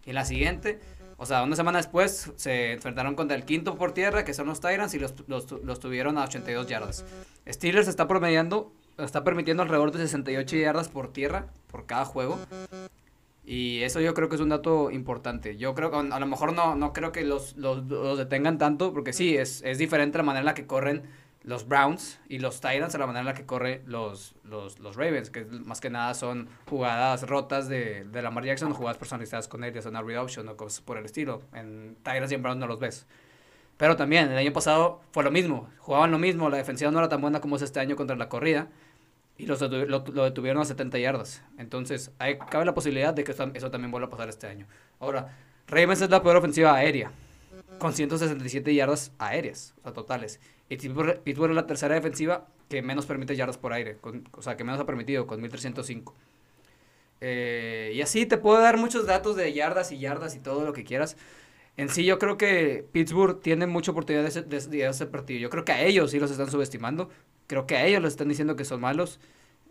[0.06, 0.80] Y la siguiente,
[1.16, 4.60] o sea, una semana después, se enfrentaron contra el quinto por tierra, que son los
[4.60, 7.04] Tyrants, y los, los, los tuvieron a 82 yardas.
[7.48, 12.38] Steelers está promediando, está permitiendo alrededor de 68 yardas por tierra por cada juego.
[13.46, 15.56] Y eso yo creo que es un dato importante.
[15.56, 18.92] Yo creo que a lo mejor no, no creo que los, los, los detengan tanto,
[18.94, 21.02] porque sí, es, es diferente la manera en la que corren
[21.42, 24.96] los Browns y los Titans a la manera en la que corren los, los, los
[24.96, 29.62] Ravens, que más que nada son jugadas rotas de, de Lamar Jackson, jugadas personalizadas con
[29.62, 31.42] él, ya son a o cosas por el estilo.
[31.52, 33.06] En Titans y en Browns no los ves.
[33.76, 35.68] Pero también, el año pasado fue lo mismo.
[35.78, 38.28] Jugaban lo mismo, la defensiva no era tan buena como es este año contra la
[38.28, 38.68] corrida.
[39.36, 41.42] Y los lo, detuvieron a 70 yardas.
[41.58, 44.66] Entonces, hay, cabe la posibilidad de que eso, también vuelva a pasar este año.
[45.00, 47.10] Ahora, Ravens es la peor ofensiva aérea.
[47.78, 50.38] Con 167 yardas aéreas, o sea, totales.
[50.68, 53.98] Y Pittsburgh es la tercera defensiva que menos permite yardas por aire.
[54.32, 56.14] o sea, que menos ha permitido, con 1305.
[57.20, 60.72] Eh, y así te puedo dar muchos datos de yardas y yardas y todo lo
[60.72, 61.16] que quieras.
[61.76, 65.40] En sí, yo creo que Pittsburgh tiene mucha oportunidad de, de, ese partido.
[65.40, 67.10] Yo creo que a ellos sí los están subestimando.
[67.48, 69.18] Creo que a ellos les están diciendo que son malos.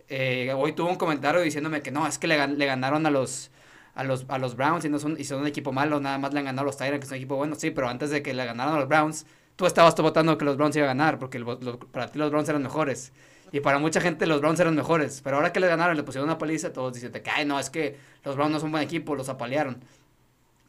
[0.10, 3.52] Eh, hoy tuvo un comentario diciéndome que no, es que le, le ganaron a los,
[3.96, 6.34] a los, a los Browns y, no son, y son un equipo malo, nada más
[6.34, 7.56] le han ganado a los Tyrants, que son un equipo bueno.
[7.56, 10.58] Sí, pero antes de que le ganaran a los Browns, tú estabas votando que los
[10.58, 11.44] Browns iban a ganar, porque
[11.92, 13.14] para ti los Browns eran mejores.
[13.54, 15.22] Y para mucha gente los Browns eran mejores.
[15.24, 17.98] Pero ahora que le ganaron, le pusieron una paliza, todos dicen que, no, es que
[18.26, 19.80] los Browns no son un buen equipo, los apalearon.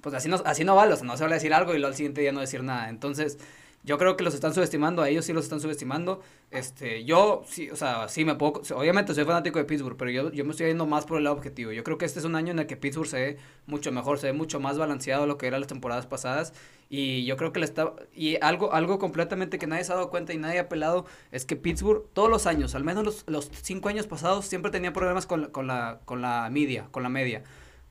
[0.04, 1.88] Pues así no, así no vale, o sea, no se vale decir algo y luego
[1.88, 2.90] al siguiente día no decir nada.
[2.90, 3.38] Entonces,
[3.84, 6.20] yo creo que los están subestimando, a ellos sí los están subestimando.
[6.50, 10.30] Este, yo sí, o sea, sí me puedo, obviamente soy fanático de Pittsburgh, pero yo,
[10.30, 11.72] yo me estoy yendo más por el lado objetivo.
[11.72, 14.18] Yo creo que este es un año en el que Pittsburgh se ve mucho mejor,
[14.18, 16.52] se ve mucho más balanceado de lo que era las temporadas pasadas.
[16.90, 20.10] Y yo creo que le está, y algo, algo completamente que nadie se ha dado
[20.10, 23.50] cuenta y nadie ha pelado, es que Pittsburgh todos los años, al menos los, los
[23.62, 27.42] cinco años pasados, siempre tenía problemas con, con, la, con la media, con la media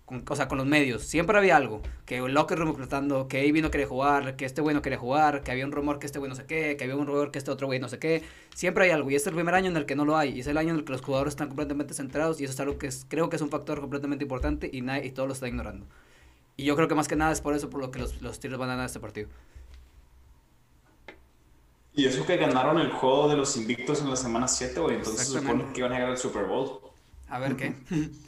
[0.05, 1.03] con, o sea, con los medios.
[1.03, 1.81] Siempre había algo.
[2.05, 4.97] Que el locker room reclutando, que Avi no quería jugar, que este güey no quería
[4.97, 7.31] jugar, que había un rumor que este güey no sé qué, que había un rumor
[7.31, 8.23] que este otro güey no sé qué.
[8.53, 9.09] Siempre hay algo.
[9.09, 10.31] Y este es el primer año en el que no lo hay.
[10.37, 12.41] Y es el año en el que los jugadores están completamente centrados.
[12.41, 15.05] Y eso es algo que es, creo que es un factor completamente importante y, nadie,
[15.05, 15.85] y todos lo están ignorando.
[16.57, 18.35] Y yo creo que más que nada es por eso por lo que los, los
[18.35, 19.29] Steelers van a ganar este partido.
[21.95, 24.95] Y eso que ganaron el juego de los invictos en la semana 7, güey.
[24.95, 26.79] Entonces se supone que iban a ganar el Super Bowl.
[27.33, 27.73] A ver qué.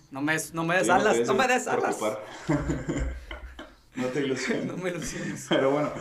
[0.09, 1.99] No me, no me des alas, no, me des alas.
[3.95, 4.65] no te ilusiones.
[4.75, 5.45] no me ilusiones.
[5.47, 5.91] Pero bueno,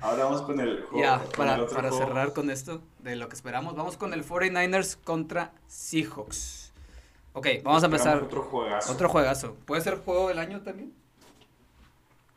[0.00, 1.00] ahora vamos con el juego.
[1.00, 5.52] Ya, para, para cerrar con esto, de lo que esperamos, vamos con el 49ers contra
[5.68, 6.72] Seahawks.
[7.34, 8.20] Ok, vamos a empezar.
[8.20, 8.92] Otro juegazo.
[8.92, 9.54] Otro juegazo.
[9.64, 10.92] ¿Puede ser juego del año también?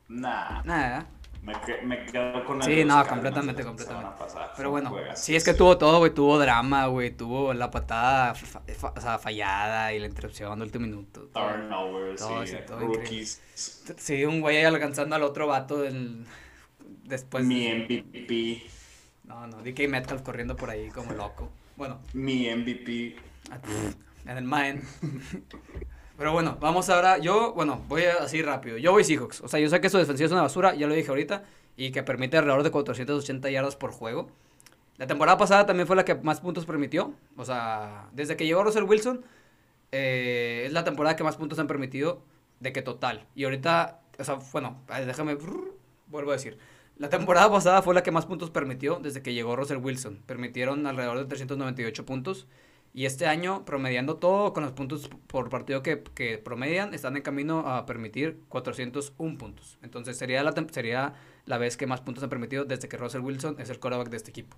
[0.08, 0.62] Nah.
[0.64, 1.06] Nah.
[1.46, 1.54] Me,
[1.84, 4.24] me quedo con Sí, no, completamente, completamente.
[4.58, 6.12] Pero bueno, sí es que tuvo todo, güey.
[6.12, 7.12] Tuvo drama, güey.
[7.12, 11.30] Tuvo la patada o sea, fallada y la interrupción del último minuto.
[11.34, 13.42] Turnovers, todo, sí, todo rookies.
[13.54, 16.26] Sí, un güey alcanzando al otro vato del...
[17.04, 17.46] después.
[17.46, 18.64] Mi MVP.
[19.26, 21.52] No, no, DK Metcalf corriendo por ahí como loco.
[21.76, 22.00] Bueno.
[22.14, 23.18] Mi MVP.
[24.26, 24.84] En el mind.
[26.18, 27.18] Pero bueno, vamos ahora.
[27.18, 28.78] Yo, bueno, voy así rápido.
[28.78, 29.42] Yo voy Seahawks.
[29.42, 31.44] O sea, yo sé que su defensiva es una basura, ya lo dije ahorita.
[31.78, 34.30] Y que permite alrededor de 480 yardas por juego.
[34.98, 37.14] La temporada pasada también fue la que más puntos permitió.
[37.36, 39.26] O sea, desde que llegó Russell Wilson,
[39.92, 42.22] eh, es la temporada que más puntos han permitido
[42.62, 43.28] de que total.
[43.36, 45.38] Y ahorita, o sea, bueno, déjame,
[46.08, 46.58] vuelvo a decir.
[46.98, 50.24] La temporada pasada fue la que más puntos permitió desde que llegó Russell Wilson.
[50.26, 52.48] Permitieron alrededor de 398 puntos.
[52.96, 57.24] Y este año, promediando todo con los puntos por partido que, que promedian, están en
[57.24, 59.78] camino a permitir 401 puntos.
[59.84, 61.14] Entonces sería la, sería
[61.46, 64.16] la vez que más puntos han permitido desde que Russell Wilson es el quarterback de
[64.16, 64.56] este equipo.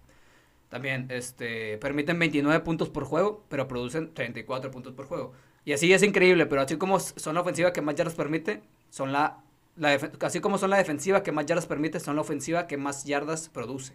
[0.69, 5.33] También este, permiten 29 puntos por juego, pero producen 34 puntos por juego.
[5.65, 9.13] Y así es increíble, pero así como son la ofensiva que más yardas permite, son
[9.13, 9.41] la,
[9.77, 13.03] la así como son la defensiva que más yardas permite, son la ofensiva que más
[13.03, 13.93] yardas produce.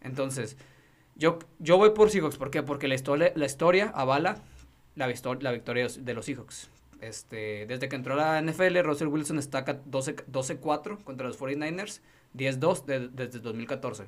[0.00, 0.56] Entonces,
[1.22, 2.64] yo, yo voy por Seahawks, ¿por qué?
[2.64, 4.42] Porque la historia, la historia avala
[4.96, 6.68] la, la victoria de los Seahawks.
[7.00, 12.00] Este, desde que entró a la NFL, Russell Wilson está 12-4 contra los 49ers,
[12.36, 14.06] 10-2 desde 2014.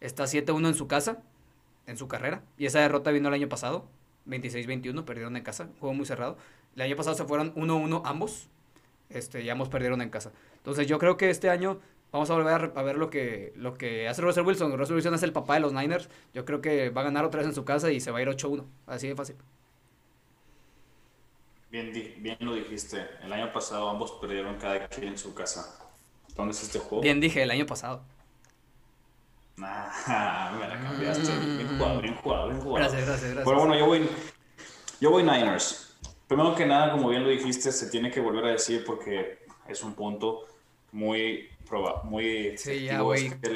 [0.00, 1.22] Está 7-1 en su casa,
[1.86, 3.86] en su carrera, y esa derrota vino el año pasado,
[4.26, 6.38] 26-21, perdieron en casa, juego muy cerrado.
[6.74, 8.48] El año pasado se fueron 1-1 ambos,
[9.10, 10.32] este, y ambos perdieron en casa.
[10.56, 11.78] Entonces yo creo que este año
[12.12, 14.76] Vamos a volver a ver lo que, lo que hace Russell Wilson.
[14.76, 16.10] Russell Wilson es el papá de los Niners.
[16.34, 18.22] Yo creo que va a ganar otra vez en su casa y se va a
[18.22, 18.64] ir 8-1.
[18.86, 19.36] Así de fácil.
[21.70, 23.08] Bien, bien lo dijiste.
[23.22, 25.78] El año pasado ambos perdieron cada quien en su casa.
[26.36, 27.00] ¿Dónde es este juego?
[27.00, 28.02] Bien dije, el año pasado.
[29.58, 31.32] Ah, me la cambiaste.
[31.38, 32.76] Bien jugado, bien jugado, bien jugado.
[32.76, 33.44] Gracias, gracias, gracias.
[33.46, 34.06] Pero bueno, yo voy,
[35.00, 35.96] yo voy Niners.
[36.28, 39.82] Primero que nada, como bien lo dijiste, se tiene que volver a decir porque es
[39.82, 40.44] un punto
[40.92, 41.48] muy
[42.04, 43.02] muy sí, ya.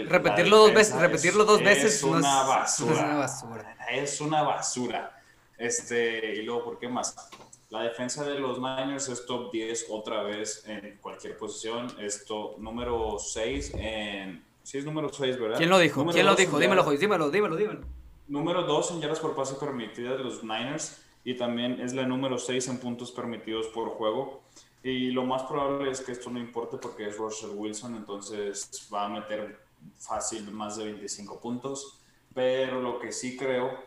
[0.08, 2.92] Repetirlo dos veces, repetirlo dos veces es una basura.
[2.92, 3.76] Es una basura.
[3.90, 5.22] Es una basura.
[5.58, 7.14] Este, y luego, ¿por qué más?
[7.70, 11.88] La defensa de los Niners es top 10 otra vez en cualquier posición.
[11.98, 14.44] Esto, número 6 en...
[14.62, 15.58] Sí, es número 6, ¿verdad?
[15.58, 16.06] ¿Quién lo dijo?
[16.06, 16.58] ¿Quién lo dijo?
[16.58, 17.80] Dímelo, dímelo, dímelo, dímelo.
[18.28, 22.38] Número 2 en yardas por pase permitidas de los Niners y también es la número
[22.38, 24.42] 6 en puntos permitidos por juego.
[24.86, 29.06] Y lo más probable es que esto no importe porque es Russell Wilson, entonces va
[29.06, 29.58] a meter
[29.98, 31.98] fácil más de 25 puntos.
[32.32, 33.82] Pero lo que sí creo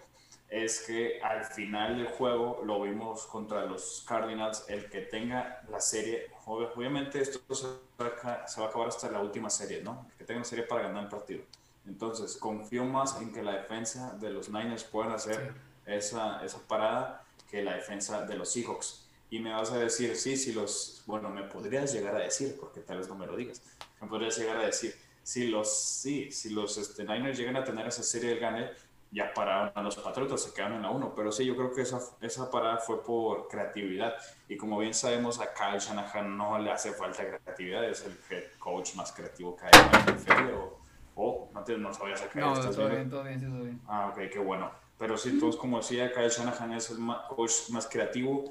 [0.49, 5.79] es que al final del juego lo vimos contra los Cardinals, el que tenga la
[5.79, 10.05] serie, obviamente esto se va a acabar hasta la última serie, ¿no?
[10.11, 11.43] El que tenga la serie para ganar el partido.
[11.87, 15.53] Entonces confío más en que la defensa de los Niners puedan hacer
[15.85, 19.08] esa, esa parada que la defensa de los Seahawks.
[19.29, 22.81] Y me vas a decir, sí, si los, bueno, me podrías llegar a decir, porque
[22.81, 23.61] tal vez no me lo digas,
[24.01, 27.87] me podrías llegar a decir, si los, sí, si los este, Niners llegan a tener
[27.87, 28.71] esa serie del gane,
[29.11, 31.13] ya pararon a los Patriotas, se quedan en la 1.
[31.15, 34.15] Pero sí, yo creo que esa, esa parada fue por creatividad.
[34.47, 38.43] Y como bien sabemos, a Kyle Shanahan no le hace falta creatividad, es el head
[38.59, 40.53] coach más creativo que hay en el NFL.
[40.55, 40.79] O,
[41.15, 42.39] o no, te, no sabías acá.
[42.39, 43.81] No, todo bien, todo bien, sí, todo bien.
[43.87, 44.71] Ah, ok, qué bueno.
[44.97, 46.97] Pero sí, todos como decía, Kyle Shanahan es el
[47.29, 48.45] coach más creativo.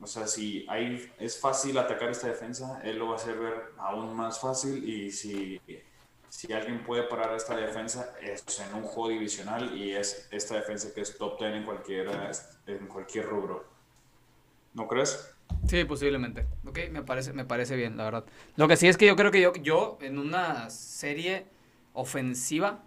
[0.00, 3.72] O sea, si hay, es fácil atacar esta defensa, él lo va a hacer ver
[3.78, 4.88] aún más fácil.
[4.88, 5.60] Y si
[6.36, 10.92] si alguien puede parar esta defensa es en un juego divisional y es esta defensa
[10.94, 12.08] que es top 10 en cualquier,
[12.66, 13.64] en cualquier rubro.
[14.74, 15.34] ¿No crees?
[15.66, 16.46] Sí, posiblemente.
[16.66, 18.24] Ok, me parece, me parece bien, la verdad.
[18.56, 21.46] Lo que sí es que yo creo que yo, yo en una serie
[21.94, 22.82] ofensiva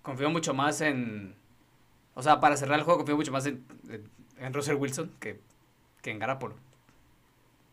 [0.00, 1.34] confío mucho más en...
[2.14, 3.66] O sea, para cerrar el juego confío mucho más en,
[4.38, 5.40] en, Russell Wilson que,
[6.02, 6.56] que en Garapolo.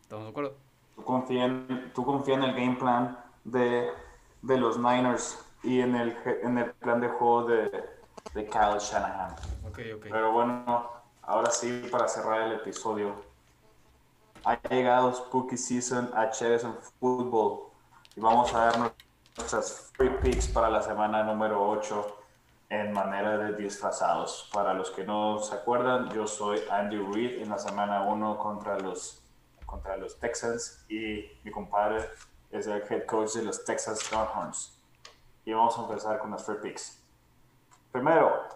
[0.02, 0.54] ¿Estamos de acuerdo?
[0.96, 3.90] ¿Tú confías en, tú confías en el game plan de
[4.42, 7.64] de los Niners y en el, en el plan de juego de,
[8.34, 9.36] de Kyle Shanahan.
[9.68, 10.10] Okay, okay.
[10.10, 10.90] Pero bueno,
[11.22, 13.14] ahora sí, para cerrar el episodio,
[14.44, 17.70] ha llegado Spooky Season a Chess en Football
[18.16, 18.92] y vamos a dar
[19.36, 22.16] nuestras free picks para la semana número 8
[22.70, 24.48] en manera de disfrazados.
[24.52, 28.78] Para los que no se acuerdan, yo soy Andy Reid en la semana 1 contra
[28.78, 29.22] los,
[29.66, 32.08] contra los Texans y mi compadre
[32.50, 34.78] es el head coach de los Texas Longhorns.
[35.44, 37.02] Y vamos a empezar con las free picks.
[37.90, 38.48] Primero,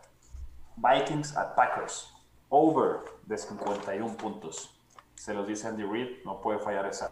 [0.76, 2.10] Vikings at Packers.
[2.50, 4.78] Over de 51 puntos.
[5.16, 7.10] Se los dice Andy Reid, no puede fallar esa.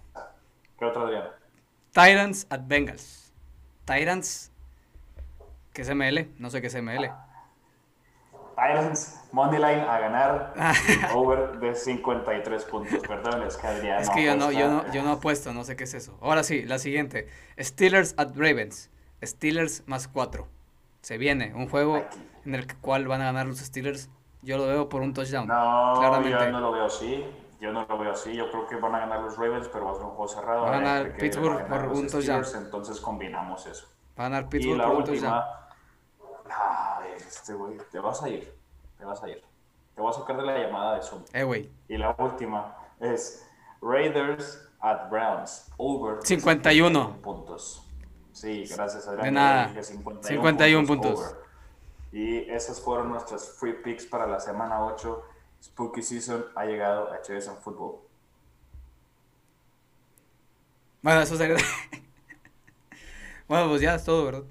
[0.78, 1.24] ¿Qué otra, Adrián?
[1.92, 3.32] Titans at Bengals.
[3.86, 4.51] Titans,
[5.72, 6.28] ¿qué es ML?
[6.38, 7.10] No sé qué es ML.
[8.50, 10.54] Titans, Moneyline a ganar
[11.14, 13.00] over de 53 puntos.
[13.06, 14.02] Perdón, es que Adrián.
[14.02, 16.16] Es que yo, no, yo, no, yo no apuesto, no sé qué es eso.
[16.20, 18.90] Ahora sí, la siguiente: Steelers at Ravens.
[19.22, 20.46] Steelers más 4.
[21.00, 22.04] Se viene un juego
[22.44, 24.10] en el cual van a ganar los Steelers.
[24.42, 25.46] Yo lo veo por un touchdown.
[25.46, 26.30] No, claramente.
[26.30, 27.24] yo no lo veo así.
[27.60, 28.34] Yo no lo veo así.
[28.34, 30.62] Yo creo que van a ganar los Ravens, pero va a ser un juego cerrado.
[30.62, 32.44] Va a ganar Pittsburgh por un touchdown.
[32.56, 33.88] Entonces combinamos eso.
[34.18, 35.42] Va a ganar Pittsburgh por un touchdown
[37.42, 38.54] este güey, te vas a ir,
[38.98, 39.42] te vas a ir.
[39.94, 41.22] Te voy a sacar de la llamada de Zoom.
[41.32, 41.70] Eh, güey.
[41.88, 43.46] Y la última es
[43.80, 47.86] Raiders at Browns, over 51 puntos.
[48.32, 49.24] Sí, gracias Adrián.
[49.24, 49.82] De nada.
[49.82, 51.36] 51, puntos.
[52.12, 55.22] Y esas fueron nuestras free picks para la semana 8.
[55.62, 58.00] Spooky Season ha llegado a en Fútbol.
[61.02, 61.56] Bueno, eso sería.
[63.52, 64.44] bueno, pues ya es todo, ¿verdad?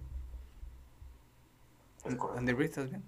[2.38, 3.02] Andy Reid, ¿estás bien?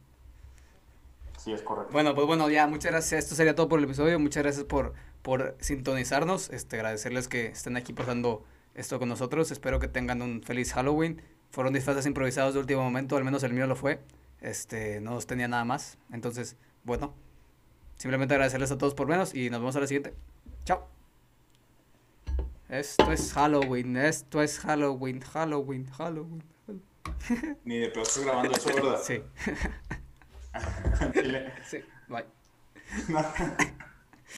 [1.37, 1.93] Sí, es correcto.
[1.93, 3.25] Bueno, pues bueno, ya, muchas gracias.
[3.25, 4.17] Esto sería todo por el episodio.
[4.17, 6.49] Muchas gracias por, por sintonizarnos.
[6.49, 9.51] Este, agradecerles que estén aquí pasando esto con nosotros.
[9.51, 11.21] Espero que tengan un feliz Halloween.
[11.51, 13.99] Fueron disfraces improvisados de último momento, al menos el mío lo fue.
[14.41, 15.99] Este, no tenía nada más.
[16.11, 17.13] Entonces, bueno,
[17.97, 20.15] simplemente agradecerles a todos por menos y nos vemos a la siguiente.
[20.65, 21.02] Chao.
[22.73, 26.43] Esto es Halloween, esto es Halloween, Halloween, Halloween.
[27.65, 28.99] Ni de peor grabando eso, ¿verdad?
[29.03, 29.21] Sí.
[31.69, 32.25] sí, bye.